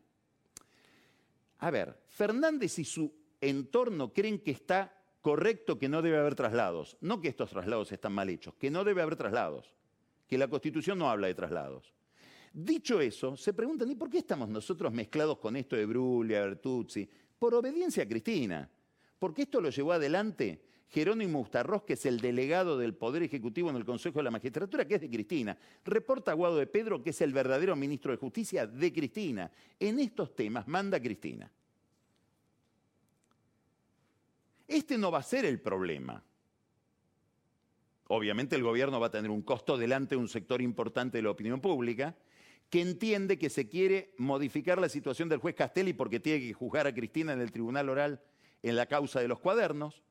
A 1.60 1.70
ver, 1.70 2.02
Fernández 2.08 2.80
y 2.80 2.86
su 2.86 3.14
entorno 3.42 4.14
creen 4.14 4.40
que 4.40 4.52
está 4.52 4.98
correcto 5.22 5.78
que 5.78 5.90
no 5.90 6.02
debe 6.02 6.18
haber 6.18 6.36
traslados. 6.36 6.98
No 7.02 7.20
que 7.20 7.28
estos 7.28 7.50
traslados 7.50 7.92
están 7.92 8.14
mal 8.14 8.30
hechos, 8.30 8.56
que 8.56 8.72
no 8.72 8.84
debe 8.84 9.02
haber 9.02 9.18
traslados. 9.18 9.76
Que 10.28 10.38
la 10.38 10.48
Constitución 10.48 10.98
no 10.98 11.10
habla 11.10 11.28
de 11.28 11.36
traslados. 11.36 11.94
Dicho 12.54 13.00
eso, 13.00 13.36
se 13.38 13.54
preguntan, 13.54 13.90
¿y 13.92 13.96
por 13.96 14.10
qué 14.10 14.20
estamos 14.20 14.50
nosotros 14.50 14.92
mezclados 14.92 15.38
con 15.38 15.56
esto 15.56 15.76
de 15.76 15.86
Brulia, 15.86 16.42
Bertuzzi? 16.42 17.08
Por 17.38 17.54
obediencia 17.54 18.04
a 18.04 18.08
Cristina. 18.08 18.70
Porque 19.20 19.44
esto 19.44 19.62
lo 19.62 19.70
llevó 19.70 19.92
adelante 19.92 20.62
Jerónimo 20.92 21.40
Ustarros, 21.40 21.84
que 21.84 21.94
es 21.94 22.06
el 22.06 22.20
delegado 22.20 22.78
del 22.78 22.94
Poder 22.94 23.24
Ejecutivo 23.24 23.70
en 23.70 23.78
el 23.78 23.86
Consejo 23.86 24.20
de 24.20 24.24
la 24.24 24.32
Magistratura, 24.32 24.86
que 24.86 24.96
es 24.96 25.02
de 25.02 25.10
Cristina. 25.10 25.58
Reporta 25.86 26.34
Guado 26.34 26.58
de 26.58 26.68
Pedro, 26.68 27.02
que 27.02 27.12
es 27.12 27.22
el 27.22 27.32
verdadero 27.32 27.78
ministro 27.78 28.12
de 28.12 28.18
Justicia 28.18 28.68
de 28.68 28.92
Cristina. 28.92 29.50
En 29.80 30.00
estos 30.00 30.36
temas 30.36 30.68
manda 30.68 31.00
Cristina. 31.00 31.50
Este 34.68 34.98
no 34.98 35.12
va 35.12 35.20
a 35.20 35.24
ser 35.24 35.46
el 35.46 35.62
problema. 35.62 36.22
Obviamente 38.08 38.58
el 38.58 38.64
gobierno 38.64 39.00
va 39.00 39.08
a 39.08 39.12
tener 39.12 39.32
un 39.32 39.44
costo 39.44 39.78
delante 39.78 40.16
de 40.16 40.22
un 40.22 40.28
sector 40.28 40.62
importante 40.62 41.20
de 41.20 41.24
la 41.24 41.32
opinión 41.32 41.62
pública 41.62 42.18
que 42.70 42.82
entiende 42.82 43.40
que 43.40 43.50
se 43.50 43.70
quiere 43.70 44.14
modificar 44.18 44.78
la 44.78 44.90
situación 44.90 45.30
del 45.30 45.40
juez 45.40 45.56
Castelli 45.56 45.94
porque 45.94 46.20
tiene 46.20 46.42
que 46.42 46.54
juzgar 46.54 46.86
a 46.86 46.94
Cristina 46.94 47.32
en 47.32 47.40
el 47.40 47.52
tribunal 47.52 47.88
oral 47.88 48.22
en 48.62 48.76
la 48.76 48.88
causa 48.88 49.22
de 49.22 49.30
los 49.30 49.40
cuadernos 49.40 50.02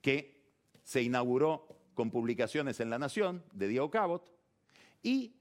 que 0.00 0.40
se 0.82 1.02
inauguró 1.02 1.66
con 1.94 2.10
publicaciones 2.10 2.80
en 2.80 2.90
La 2.90 2.98
Nación 2.98 3.44
de 3.52 3.68
Diego 3.68 3.90
Cabot, 3.90 4.30
y 5.02 5.34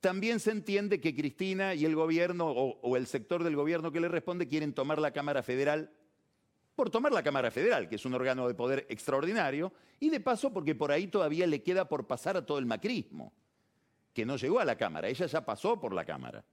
también 0.00 0.40
se 0.40 0.52
entiende 0.52 1.00
que 1.00 1.14
Cristina 1.14 1.74
y 1.74 1.84
el 1.84 1.94
gobierno 1.94 2.48
o, 2.48 2.78
o, 2.80 2.96
el 2.96 3.06
sector 3.06 3.42
del 3.42 3.56
gobierno 3.56 3.90
que 3.90 4.00
le 4.00 4.08
responde 4.08 4.48
quieren 4.48 4.72
tomar 4.72 5.00
la 5.00 5.10
Cámara 5.10 5.42
Federal 5.42 5.90
por 6.76 6.90
tomar 6.90 7.10
la 7.10 7.24
Cámara 7.24 7.50
Federal, 7.50 7.88
que 7.88 7.96
es 7.96 8.04
un 8.04 8.14
órgano 8.14 8.46
de 8.46 8.54
poder 8.54 8.86
extraordinario, 8.88 9.72
y 9.98 10.10
de 10.10 10.20
paso 10.20 10.52
porque 10.52 10.76
por 10.76 10.92
ahí 10.92 11.08
todavía 11.08 11.44
le 11.44 11.60
queda 11.64 11.88
por 11.88 12.06
pasar 12.06 12.36
a 12.36 12.46
todo 12.46 12.58
el 12.58 12.66
macrismo, 12.66 13.32
que 14.14 14.24
no 14.24 14.36
llegó 14.36 14.60
a 14.60 14.64
la 14.64 14.76
Cámara, 14.76 15.08
ella 15.08 15.26
ya 15.26 15.44
pasó 15.44 15.80
por 15.80 15.92
la 15.92 16.04
Cámara 16.04 16.44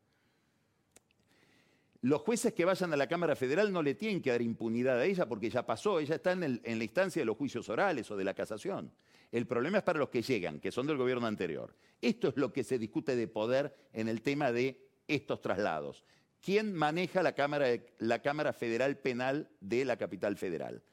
los 2.06 2.22
jueces 2.22 2.54
que 2.54 2.65
vayan 2.65 2.94
a 2.94 2.98
la 2.98 3.08
Cámara 3.08 3.36
Federal 3.36 3.74
no 3.74 3.82
le 3.82 3.96
tienen 3.96 4.22
que 4.22 4.30
dar 4.30 4.44
impunidad 4.44 5.00
a 5.00 5.06
ella 5.06 5.28
porque 5.28 5.50
ya 5.50 5.65
pasó, 5.65 6.00
ella 6.00 6.13
está 6.13 6.34
en, 6.34 6.62
la 6.63 6.84
instancia 6.84 7.20
de 7.20 7.26
los 7.26 7.36
juicios 7.36 7.68
orales 7.68 8.12
o 8.12 8.15
de 8.15 8.24
la 8.24 8.36
casación. 8.36 8.91
El 9.32 9.48
problema 9.48 9.80
es 9.80 9.84
para 9.84 9.98
los 9.98 10.10
que 10.10 10.22
llegan, 10.22 10.60
que 10.60 10.72
son 10.72 10.86
del 10.86 10.98
gobierno 10.98 11.26
anterior. 11.26 11.76
Esto 12.00 12.28
es 12.28 12.38
lo 12.38 12.54
que 12.54 12.63
se 12.63 12.78
discute 12.78 13.15
de 13.15 13.28
poder 13.28 13.76
en 13.91 14.08
el 14.08 14.22
tema 14.22 14.52
de 14.52 14.88
estos 15.08 15.41
traslados. 15.41 16.06
¿Quién 16.41 16.76
maneja 16.76 17.24
la 17.24 17.34
Cámara, 17.34 18.54
Federal 18.54 19.00
Penal 19.00 19.50
de 19.60 19.84
la 19.84 19.98
capital 19.98 20.38
federal? 20.38 20.84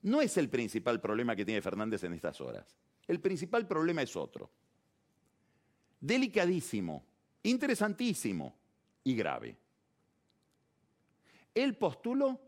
No 0.00 0.22
es 0.22 0.38
el 0.38 0.48
principal 0.48 1.02
problema 1.02 1.36
que 1.36 1.44
tiene 1.44 1.60
Fernández 1.60 2.02
en 2.04 2.14
estas 2.14 2.40
horas. 2.40 2.74
El 3.06 3.20
principal 3.20 3.68
problema 3.68 4.00
es 4.00 4.16
otro. 4.16 4.50
Delicadísimo, 6.00 7.04
interesantísimo 7.42 8.56
y 9.04 9.14
grave. 9.14 9.58
Él 11.54 11.76
postuló 11.76 12.40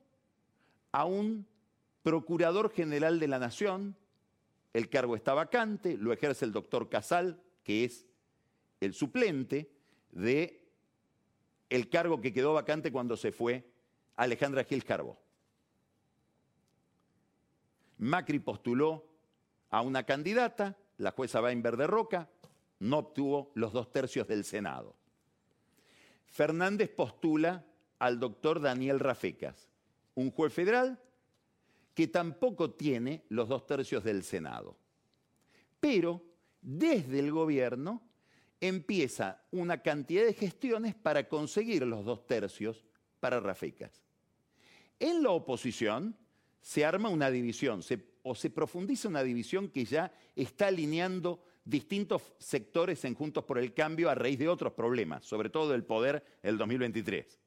a 0.92 1.04
un 1.04 1.46
procurador 2.02 2.70
general 2.70 3.18
de 3.18 3.28
la 3.28 3.38
Nación, 3.38 3.96
el 4.72 4.88
cargo 4.88 5.16
está 5.16 5.34
vacante, 5.34 5.96
lo 5.96 6.12
ejerce 6.12 6.44
el 6.44 6.52
doctor 6.52 6.88
Casal, 6.88 7.40
que 7.62 7.84
es 7.84 8.06
el 8.80 8.94
suplente 8.94 9.70
de 10.10 10.64
el 11.70 11.88
cargo 11.88 12.20
que 12.20 12.32
quedó 12.32 12.52
vacante 12.52 12.92
cuando 12.92 13.16
se 13.16 13.32
fue 13.32 13.64
Alejandra 14.16 14.64
Gil 14.64 14.84
Carbó. 14.84 15.18
Macri 17.98 18.38
postuló 18.38 19.06
a 19.70 19.80
una 19.80 20.04
candidata, 20.04 20.76
la 20.98 21.10
jueza 21.10 21.42
Weinberg 21.42 21.76
de 21.76 21.86
Roca, 21.86 22.28
no 22.80 22.98
obtuvo 22.98 23.50
los 23.54 23.72
dos 23.72 23.90
tercios 23.90 24.28
del 24.28 24.44
Senado. 24.44 24.94
Fernández 26.26 26.90
postula 26.90 27.64
al 28.04 28.20
doctor 28.20 28.60
Daniel 28.60 29.00
Rafecas, 29.00 29.66
un 30.14 30.30
juez 30.30 30.52
federal 30.52 31.00
que 31.94 32.06
tampoco 32.06 32.72
tiene 32.72 33.24
los 33.30 33.48
dos 33.48 33.66
tercios 33.66 34.04
del 34.04 34.22
Senado. 34.24 34.76
Pero 35.80 36.22
desde 36.60 37.18
el 37.20 37.32
gobierno 37.32 38.02
empieza 38.60 39.42
una 39.52 39.80
cantidad 39.80 40.22
de 40.22 40.34
gestiones 40.34 40.94
para 40.94 41.30
conseguir 41.30 41.86
los 41.86 42.04
dos 42.04 42.26
tercios 42.26 42.84
para 43.20 43.40
Rafecas. 43.40 44.02
En 45.00 45.22
la 45.22 45.30
oposición 45.30 46.14
se 46.60 46.84
arma 46.84 47.08
una 47.08 47.30
división 47.30 47.80
o 48.22 48.34
se 48.34 48.50
profundiza 48.50 49.08
una 49.08 49.22
división 49.22 49.70
que 49.70 49.86
ya 49.86 50.12
está 50.36 50.66
alineando 50.66 51.42
distintos 51.64 52.34
sectores 52.38 53.02
en 53.06 53.14
Juntos 53.14 53.44
por 53.44 53.56
el 53.56 53.72
Cambio 53.72 54.10
a 54.10 54.14
raíz 54.14 54.38
de 54.38 54.48
otros 54.48 54.74
problemas, 54.74 55.24
sobre 55.24 55.48
todo 55.48 55.70
del 55.70 55.84
poder 55.84 56.22
el 56.42 56.58
2023 56.58 57.43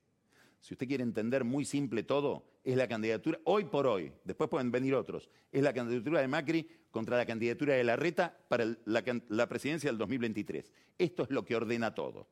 si 0.60 0.74
usted 0.74 0.88
quiere 0.88 1.04
entender 1.04 1.44
muy 1.44 1.66
simple 1.66 2.04
todo, 2.04 2.46
es 2.64 2.76
la 2.76 2.88
candidatura, 2.88 3.40
hoy 3.46 3.66
por 3.66 3.88
hoy, 3.88 4.12
después 4.24 4.50
pueden 4.50 4.72
venir 4.72 4.96
otros, 4.96 5.30
es 5.52 5.64
la 5.64 5.74
candidatura 5.74 6.20
de 6.20 6.28
Macri 6.28 6.68
contra 6.92 7.18
la 7.18 7.26
candidatura 7.26 7.76
de 7.76 7.84
Larreta 7.84 8.38
para 8.48 8.66
la, 8.86 9.48
presidencia 9.48 9.90
del 9.90 9.98
2023. 9.98 10.72
Esto 10.98 11.24
es 11.24 11.30
lo 11.30 11.46
que 11.46 11.56
ordena 11.56 11.94
todo. 11.94 12.28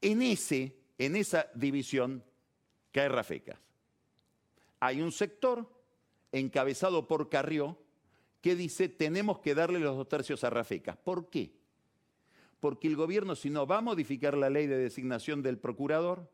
En, 0.00 0.22
ese, 0.22 0.76
en 0.98 1.16
esa 1.16 1.50
división 1.54 2.22
cae 2.92 3.08
Rafecas. 3.08 3.58
Hay 4.80 5.00
un 5.00 5.10
sector 5.10 5.68
encabezado 6.30 7.08
por 7.08 7.28
Carrió 7.28 7.78
que 8.40 8.54
dice 8.54 8.88
tenemos 8.88 9.40
que 9.40 9.54
darle 9.54 9.80
los 9.80 9.96
dos 9.96 10.08
tercios 10.08 10.44
a 10.44 10.50
Rafecas. 10.50 10.96
¿Por 10.96 11.30
qué? 11.30 11.52
Porque 12.60 12.88
el 12.88 12.96
gobierno, 12.96 13.36
si 13.36 13.50
no 13.50 13.66
va 13.66 13.78
a 13.78 13.82
modificar 13.82 14.36
la 14.36 14.50
ley 14.50 14.66
de 14.66 14.78
designación 14.78 15.42
del 15.42 15.58
procurador, 15.58 16.30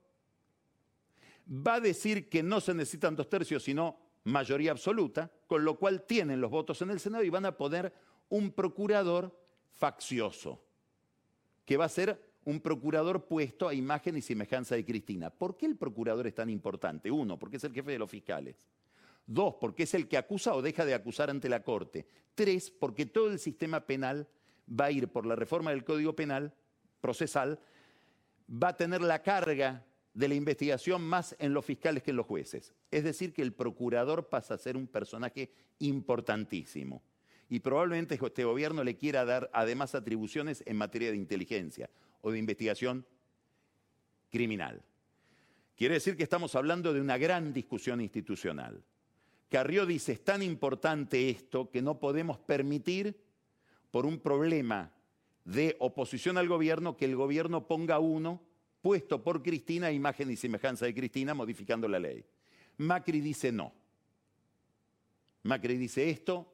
va 1.49 1.75
a 1.75 1.81
decir 1.81 2.29
que 2.29 2.43
no 2.43 2.61
se 2.61 2.75
necesitan 2.75 3.17
dos 3.17 3.29
tercios, 3.29 3.63
sino 3.63 3.99
mayoría 4.25 4.71
absoluta, 4.71 5.31
con 5.47 5.65
lo 5.65 5.79
cual 5.79 6.05
tienen 6.07 6.41
los 6.41 6.51
votos 6.51 6.81
en 6.83 6.91
el 6.91 7.01
Senado 7.01 7.25
y 7.25 7.31
van 7.31 7.47
a 7.47 7.57
poner 7.57 7.93
un 8.29 8.53
procurador 8.53 9.37
faccioso, 9.71 10.65
que 11.65 11.77
va 11.77 11.87
a 11.87 11.89
ser 11.89 12.33
un 12.45 12.61
procurador 12.61 13.27
puesto 13.27 13.69
a 13.69 13.75
imagen 13.75 14.17
y 14.17 14.23
semejanza 14.23 14.75
de 14.75 14.85
Cristina. 14.85 15.31
¿Por 15.31 15.57
qué 15.57 15.67
el 15.67 15.77
procurador 15.77 16.27
es 16.27 16.35
tan 16.35 16.51
importante? 16.51 17.11
Uno, 17.11 17.39
porque 17.39 17.57
es 17.57 17.65
el 17.65 17.73
jefe 17.73 17.93
de 17.93 17.99
los 17.99 18.11
fiscales. 18.11 18.67
Dos, 19.27 19.55
porque 19.61 19.85
es 19.85 19.95
el 19.95 20.09
que 20.09 20.17
acusa 20.17 20.55
o 20.55 20.63
deja 20.63 20.85
de 20.85 20.95
acusar 20.95 21.31
ante 21.31 21.49
la 21.49 21.63
Corte. 21.63 22.07
Tres, 22.35 22.71
porque 22.71 23.07
todo 23.07 23.31
el 23.31 23.39
sistema 23.39 23.81
penal 23.87 24.29
va 24.69 24.87
a 24.87 24.91
ir 24.91 25.09
por 25.09 25.27
la 25.27 25.37
reforma 25.37 25.71
del 25.71 25.85
Código 25.85 26.15
Penal 26.15 26.55
procesal, 27.01 27.61
va 28.51 28.69
a 28.69 28.77
tener 28.77 29.03
la 29.03 29.23
carga 29.23 29.85
de 30.15 30.29
la 30.29 30.35
investigación 30.35 31.03
más 31.03 31.35
en 31.39 31.55
los 31.55 31.65
fiscales 31.65 32.03
que 32.03 32.11
en 32.11 32.17
los 32.17 32.27
jueces. 32.27 32.75
Es 32.91 33.05
decir, 33.05 33.33
que 33.33 33.43
el 33.43 33.53
procurador 33.53 34.29
pasa 34.29 34.55
a 34.55 34.59
ser 34.59 34.77
un 34.77 34.87
personaje 34.87 35.51
importantísimo. 35.79 37.03
Y 37.49 37.61
probablemente 37.61 38.19
este 38.23 38.45
gobierno 38.45 38.85
le 38.85 38.97
quiera 38.97 39.25
dar 39.25 39.51
además 39.53 39.95
atribuciones 39.95 40.63
en 40.67 40.77
materia 40.77 41.11
de 41.11 41.17
inteligencia 41.17 41.91
o 42.21 42.31
de 42.31 42.39
investigación 42.39 43.07
criminal. 44.31 44.83
Quiere 45.77 45.95
decir 45.95 46.17
que 46.17 46.23
estamos 46.23 46.55
hablando 46.55 46.93
de 46.93 47.01
una 47.01 47.19
gran 47.19 47.53
discusión 47.53 48.01
institucional. 48.01 48.83
Carrió 49.51 49.85
dice, 49.85 50.13
es 50.13 50.25
tan 50.25 50.43
importante 50.43 51.29
esto 51.29 51.71
que 51.71 51.83
no 51.83 51.99
podemos 51.99 52.39
permitir, 52.39 53.21
por 53.93 54.07
un 54.07 54.19
problema 54.19 54.91
de 55.45 55.77
oposición 55.79 56.39
al 56.39 56.49
gobierno, 56.49 56.97
que 56.97 57.05
el 57.05 57.15
gobierno 57.15 57.69
ponga 57.69 58.01
uno 58.01 58.43
puesto 58.81 59.23
por 59.23 59.43
Cristina, 59.43 59.93
imagen 59.93 60.31
y 60.31 60.37
semejanza 60.37 60.87
de 60.87 60.95
Cristina, 60.95 61.35
modificando 61.35 61.87
la 61.87 62.01
ley. 62.01 62.25
Macri 62.79 63.21
dice 63.21 63.53
no. 63.53 63.73
Macri 65.45 65.77
dice 65.77 66.11
esto, 66.11 66.53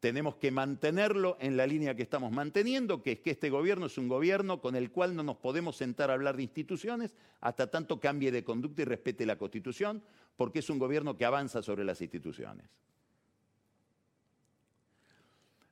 tenemos 0.00 0.36
que 0.36 0.50
mantenerlo 0.50 1.36
en 1.40 1.56
la 1.56 1.66
línea 1.66 1.94
que 1.94 2.02
estamos 2.02 2.30
manteniendo, 2.30 3.02
que 3.02 3.12
es 3.12 3.20
que 3.20 3.30
este 3.30 3.50
gobierno 3.50 3.86
es 3.86 3.98
un 3.98 4.08
gobierno 4.08 4.60
con 4.60 4.76
el 4.76 4.90
cual 4.90 5.16
no 5.16 5.22
nos 5.22 5.36
podemos 5.38 5.76
sentar 5.76 6.10
a 6.10 6.14
hablar 6.14 6.36
de 6.36 6.42
instituciones 6.42 7.14
hasta 7.40 7.70
tanto 7.70 8.00
cambie 8.00 8.30
de 8.30 8.44
conducta 8.44 8.82
y 8.82 8.84
respete 8.84 9.26
la 9.26 9.36
Constitución, 9.36 10.02
porque 10.36 10.60
es 10.60 10.70
un 10.70 10.78
gobierno 10.78 11.16
que 11.16 11.24
avanza 11.24 11.62
sobre 11.62 11.84
las 11.84 12.00
instituciones. 12.00 12.66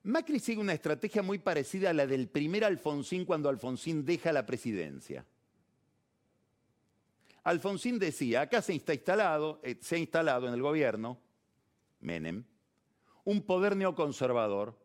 Macri 0.03 0.39
sigue 0.39 0.61
una 0.61 0.73
estrategia 0.73 1.21
muy 1.21 1.39
parecida 1.39 1.89
a 1.89 1.93
la 1.93 2.07
del 2.07 2.29
primer 2.29 2.63
Alfonsín 2.63 3.25
cuando 3.25 3.49
Alfonsín 3.49 4.05
deja 4.05 4.31
la 4.31 4.45
presidencia. 4.45 5.25
Alfonsín 7.43 7.99
decía, 7.99 8.41
acá 8.41 8.61
se, 8.61 8.73
está 8.73 8.93
instalado, 8.93 9.59
eh, 9.63 9.77
se 9.81 9.95
ha 9.95 9.99
instalado 9.99 10.47
en 10.47 10.53
el 10.53 10.61
gobierno, 10.61 11.19
Menem, 11.99 12.43
un 13.25 13.41
poder 13.41 13.75
neoconservador 13.75 14.77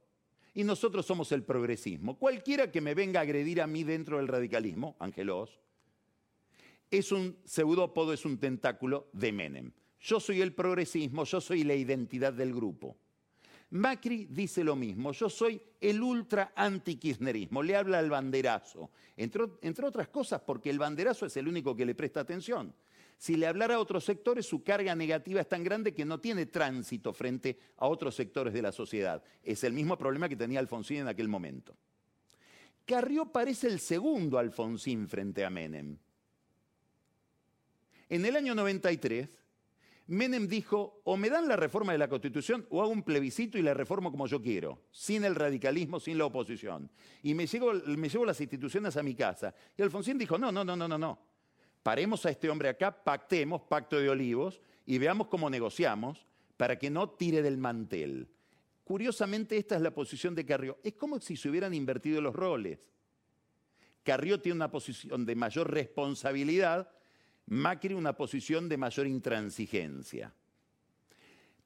y 0.53 0.65
nosotros 0.65 1.07
somos 1.07 1.31
el 1.33 1.43
progresismo. 1.43 2.19
Cualquiera 2.19 2.71
que 2.71 2.81
me 2.81 2.95
venga 2.95 3.21
a 3.21 3.23
agredir 3.23 3.61
a 3.61 3.67
mí 3.67 3.85
dentro 3.85 4.19
del 4.19 4.29
radicalismo, 4.29 4.97
Ángelos, 4.99 5.61
es 6.91 7.13
un 7.13 7.37
pseudópodo, 7.45 8.13
es 8.13 8.25
un 8.25 8.39
tentáculo 8.39 9.09
de 9.13 9.33
Menem. 9.33 9.73
Yo 10.01 10.21
soy 10.21 10.41
el 10.41 10.55
progresismo, 10.55 11.25
yo 11.25 11.41
soy 11.41 11.65
la 11.65 11.75
identidad 11.75 12.33
del 12.33 12.55
grupo. 12.55 12.97
Macri 13.75 14.27
dice 14.31 14.63
lo 14.63 14.77
mismo, 14.77 15.11
yo 15.11 15.29
soy 15.29 15.61
el 15.81 16.01
ultra 16.01 16.53
anti-kirchnerismo, 16.55 17.61
le 17.61 17.75
habla 17.75 17.99
al 17.99 18.09
banderazo, 18.09 18.91
entre, 19.17 19.47
entre, 19.63 19.85
otras 19.85 20.07
cosas 20.09 20.41
porque 20.43 20.71
el 20.71 20.79
banderazo 20.79 21.27
es 21.27 21.37
el 21.37 21.49
único 21.49 21.75
que 21.75 21.85
le 21.85 21.97
presta 21.97 22.21
atención. 22.21 22.73
Si 23.19 23.37
le 23.37 23.49
hablara 23.49 23.75
a 23.75 23.81
otros 23.81 24.05
sectores, 24.05 24.47
su 24.47 24.63
carga 24.63 24.95
negativa 24.95 25.41
es 25.41 25.49
tan 25.49 25.65
grande 25.65 25.93
que 25.93 26.05
no 26.05 26.21
tiene 26.21 26.47
tránsito 26.47 27.13
frente 27.13 27.59
a 27.79 27.89
otros 27.89 28.15
sectores 28.15 28.55
de 28.55 28.63
la 28.63 28.71
sociedad. 28.71 29.25
Es 29.43 29.65
el 29.65 29.73
mismo 29.73 29.99
problema 29.99 30.29
que 30.29 30.37
tenía 30.37 30.61
Alfonsín 30.61 30.99
en 30.99 31.09
aquel 31.09 31.27
momento. 31.27 31.77
Carrió 32.87 33.27
parece 33.27 33.67
el 33.67 33.81
segundo 33.81 34.39
Alfonsín 34.39 35.09
frente 35.09 35.45
a 35.45 35.51
Menem. 35.51 35.97
En 38.09 38.25
el 38.25 38.37
año 38.37 38.55
93, 38.55 39.29
Menem 40.07 40.47
dijo, 40.47 41.01
o 41.05 41.17
me 41.17 41.31
dan 41.31 41.49
la 41.49 41.57
reforma 41.57 41.93
de 41.93 41.99
la 41.99 42.09
Constitución 42.09 42.67
o 42.71 42.83
hago 42.83 42.91
un 42.91 43.03
plebiscito 43.03 43.57
y 43.57 43.63
la 43.63 43.73
reformo 43.73 44.11
como 44.11 44.27
yo 44.27 44.43
quiero, 44.43 44.83
sin 44.91 45.25
el 45.25 45.35
radicalismo, 45.35 45.99
sin 45.99 46.19
la 46.19 46.27
oposición. 46.27 46.91
Y 47.23 47.35
me 47.35 47.47
llevo, 47.47 48.25
las 48.25 48.41
instituciones 48.41 48.97
a 48.97 49.03
mi 49.03 49.15
casa. 49.15 49.55
Y 49.77 49.83
Alfonsín 49.83 50.19
dijo, 50.19 50.37
no, 50.37 50.53
no, 50.53 50.65
no, 50.65 50.77
no, 50.77 50.87
no, 50.87 50.99
no 50.99 51.35
paremos 51.85 52.25
a 52.25 52.31
este 52.31 52.49
hombre 52.49 52.71
acá, 52.71 53.05
pactemos, 53.05 53.61
pacto 53.61 54.01
de 54.01 54.09
olivos, 54.09 54.61
y 54.87 54.97
veamos 54.97 55.29
cómo 55.29 55.51
negociamos 55.51 56.27
para 56.57 56.79
que 56.79 56.89
no 56.89 57.11
tire 57.11 57.43
del 57.43 57.59
mantel. 57.59 58.27
Curiosamente, 58.85 59.59
esta 59.59 59.77
es 59.77 59.83
la 59.83 59.93
posición 59.93 60.35
de 60.35 60.47
Carrió. 60.47 60.79
Es 60.83 60.95
como 60.95 61.21
si 61.21 61.37
se 61.37 61.49
hubieran 61.49 61.75
invertido 61.75 62.23
los 62.23 62.35
roles. 62.35 62.79
Carrió 64.03 64.41
tiene 64.41 64.57
una 64.57 64.71
posición 64.71 65.27
de 65.27 65.35
mayor 65.35 65.71
responsabilidad, 65.71 66.91
Macri 67.47 67.95
una 67.95 68.15
posición 68.15 68.69
de 68.69 68.77
mayor 68.77 69.07
intransigencia. 69.07 70.33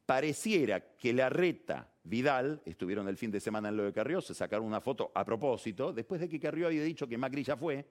Pareciera 0.07 0.97
que 0.97 1.13
la 1.13 1.29
reta 1.29 1.93
Vidal, 2.05 2.63
estuvieron 2.65 3.07
el 3.09 3.19
fin 3.19 3.31
de 3.31 3.41
semana 3.41 3.69
en 3.69 3.77
lo 3.77 3.85
de 3.85 3.93
Carrió, 3.93 4.23
se 4.23 4.33
sacaron 4.33 4.67
una 4.67 4.81
foto 4.81 5.13
a 5.15 5.25
propósito, 5.25 5.93
después 5.93 6.21
de 6.21 6.29
que 6.29 6.41
Carrió 6.41 6.69
había 6.69 6.83
dicho 6.83 7.07
que 7.07 7.19
Macri 7.19 7.45
ya 7.45 7.57
fue, 7.57 7.87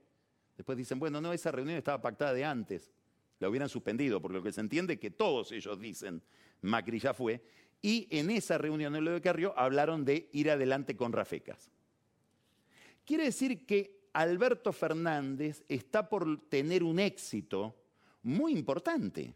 Después 0.58 0.76
dicen, 0.76 0.98
bueno, 0.98 1.22
no, 1.22 1.32
esa 1.32 1.52
reunión 1.52 1.78
estaba 1.78 2.02
pactada 2.02 2.34
de 2.34 2.44
antes. 2.44 2.92
La 3.40 3.48
hubieran 3.48 3.70
suspendido, 3.70 4.20
porque 4.20 4.38
lo 4.38 4.44
que 4.44 4.52
se 4.52 4.62
entiende 4.62 4.94
es 4.94 5.00
que 5.00 5.12
todos 5.12 5.52
ellos 5.52 5.80
dicen, 5.80 6.24
Macri 6.62 7.00
ya 7.00 7.14
fue. 7.14 7.44
Y 7.80 8.08
en 8.10 8.32
esa 8.32 8.58
reunión 8.58 8.96
en 8.96 9.06
lo 9.06 9.12
de 9.12 9.22
Carrió 9.22 9.58
hablaron 9.58 10.04
de 10.04 10.30
ir 10.34 10.50
adelante 10.50 10.98
con 10.98 11.14
Rafecas. 11.14 11.70
Quiere 13.06 13.26
decir 13.26 13.68
que 13.68 13.97
Alberto 14.18 14.74
Fernández 14.74 15.64
está 15.70 16.10
por 16.10 16.50
tener 16.50 16.84
un 16.84 16.98
éxito 16.98 17.76
muy 18.24 18.52
importante. 18.54 19.32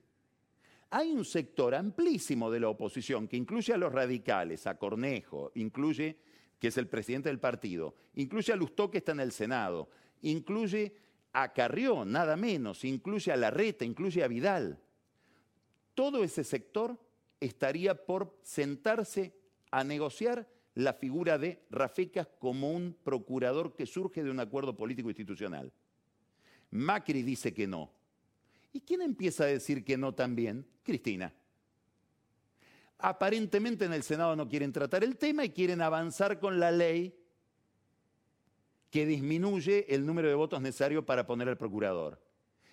Hay 0.90 1.12
un 1.12 1.24
sector 1.24 1.76
amplísimo 1.76 2.50
de 2.50 2.62
la 2.62 2.70
oposición 2.70 3.28
que 3.28 3.38
incluye 3.38 3.72
a 3.74 3.78
los 3.78 3.94
radicales, 3.94 4.66
a 4.66 4.80
Cornejo, 4.80 5.52
incluye, 5.54 6.18
que 6.58 6.70
es 6.70 6.78
el 6.78 6.88
presidente 6.88 7.30
del 7.30 7.40
partido, 7.40 7.94
incluye 8.16 8.52
a 8.52 8.56
Lustó 8.56 8.90
que 8.90 8.98
está 8.98 9.12
en 9.12 9.20
el 9.20 9.32
Senado, 9.32 9.88
incluye 10.24 10.96
a 11.34 11.54
Carrió, 11.54 12.04
nada 12.04 12.36
menos, 12.36 12.84
incluye 12.84 13.32
a 13.32 13.38
Larreta, 13.38 13.86
incluye 13.86 14.24
a 14.24 14.28
Vidal. 14.28 14.80
Todo 15.94 16.24
ese 16.24 16.44
sector 16.44 16.98
estaría 17.40 18.04
por 18.04 18.36
sentarse 18.42 19.36
a 19.70 19.84
negociar 19.84 20.48
la 20.76 20.94
figura 20.94 21.38
de 21.38 21.66
Rafecas 21.70 22.28
como 22.40 22.72
un 22.72 22.96
procurador 23.04 23.76
que 23.76 23.86
surge 23.86 24.24
de 24.24 24.32
un 24.32 24.40
acuerdo 24.40 24.76
político 24.76 25.10
institucional. 25.10 25.72
Macri 26.72 27.24
dice 27.24 27.54
que 27.54 27.68
no. 27.68 27.92
¿Y 28.74 28.82
quién 28.82 29.02
empieza 29.02 29.44
a 29.44 29.48
decir 29.48 29.84
que 29.84 29.98
no 29.98 30.14
también? 30.14 30.66
Cristina. 30.84 31.34
Aparentemente 33.00 33.86
en 33.86 33.94
el 33.94 34.04
Senado 34.04 34.36
no 34.36 34.48
quieren 34.48 34.72
tratar 34.72 35.04
el 35.04 35.18
tema 35.18 35.44
y 35.44 35.50
quieren 35.50 35.82
avanzar 35.82 36.40
con 36.40 36.60
la 36.60 36.72
ley 36.72 37.18
que 38.90 39.06
disminuye 39.06 39.94
el 39.94 40.06
número 40.06 40.28
de 40.28 40.36
votos 40.36 40.62
necesarios 40.62 41.04
para 41.04 41.26
poner 41.26 41.50
al 41.50 41.58
procurador. 41.58 42.22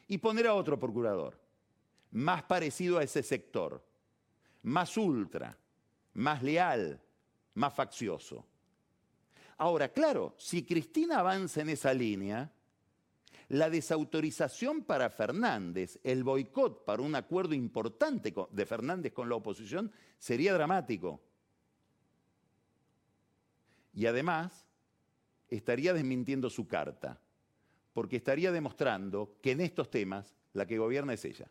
Y 0.06 0.18
poner 0.18 0.46
a 0.46 0.54
otro 0.54 0.78
procurador, 0.78 1.38
más 2.11 2.42
parecido 2.44 2.98
a 2.98 3.02
ese 3.02 3.22
sector, 3.22 3.84
más 4.62 4.96
ultra, 4.96 5.58
más 6.14 6.42
leal, 6.42 7.00
más 7.54 7.74
faccioso. 7.74 8.46
Ahora, 9.58 9.88
claro, 9.88 10.34
si 10.38 10.64
Cristina 10.64 11.18
avanza 11.18 11.62
en 11.62 11.70
esa 11.70 11.92
línea, 11.92 12.52
la 13.48 13.70
desautorización 13.70 14.82
para 14.84 15.11
Fernández, 15.11 15.98
el 16.04 16.22
boicot 16.22 16.84
para 16.84 17.02
un 17.02 17.14
acuerdo 17.14 17.54
importante 17.54 18.34
de 18.50 18.66
Fernández 18.66 19.12
con 19.12 19.28
la 19.28 19.37
oposición 19.37 19.90
sería 20.18 20.52
dramático. 20.52 21.20
Y 23.94 24.06
además, 24.06 24.66
estaría 25.48 25.92
desmintiendo 25.92 26.50
su 26.50 26.68
carta, 26.68 27.20
porque 27.94 28.16
estaría 28.16 28.52
demostrando 28.52 29.38
que 29.42 29.53
en 29.53 29.61
estos 29.62 29.90
temas 29.90 30.34
la 30.53 30.66
que 30.66 30.78
gobierna 30.78 31.14
es 31.14 31.24
ella. 31.24 31.51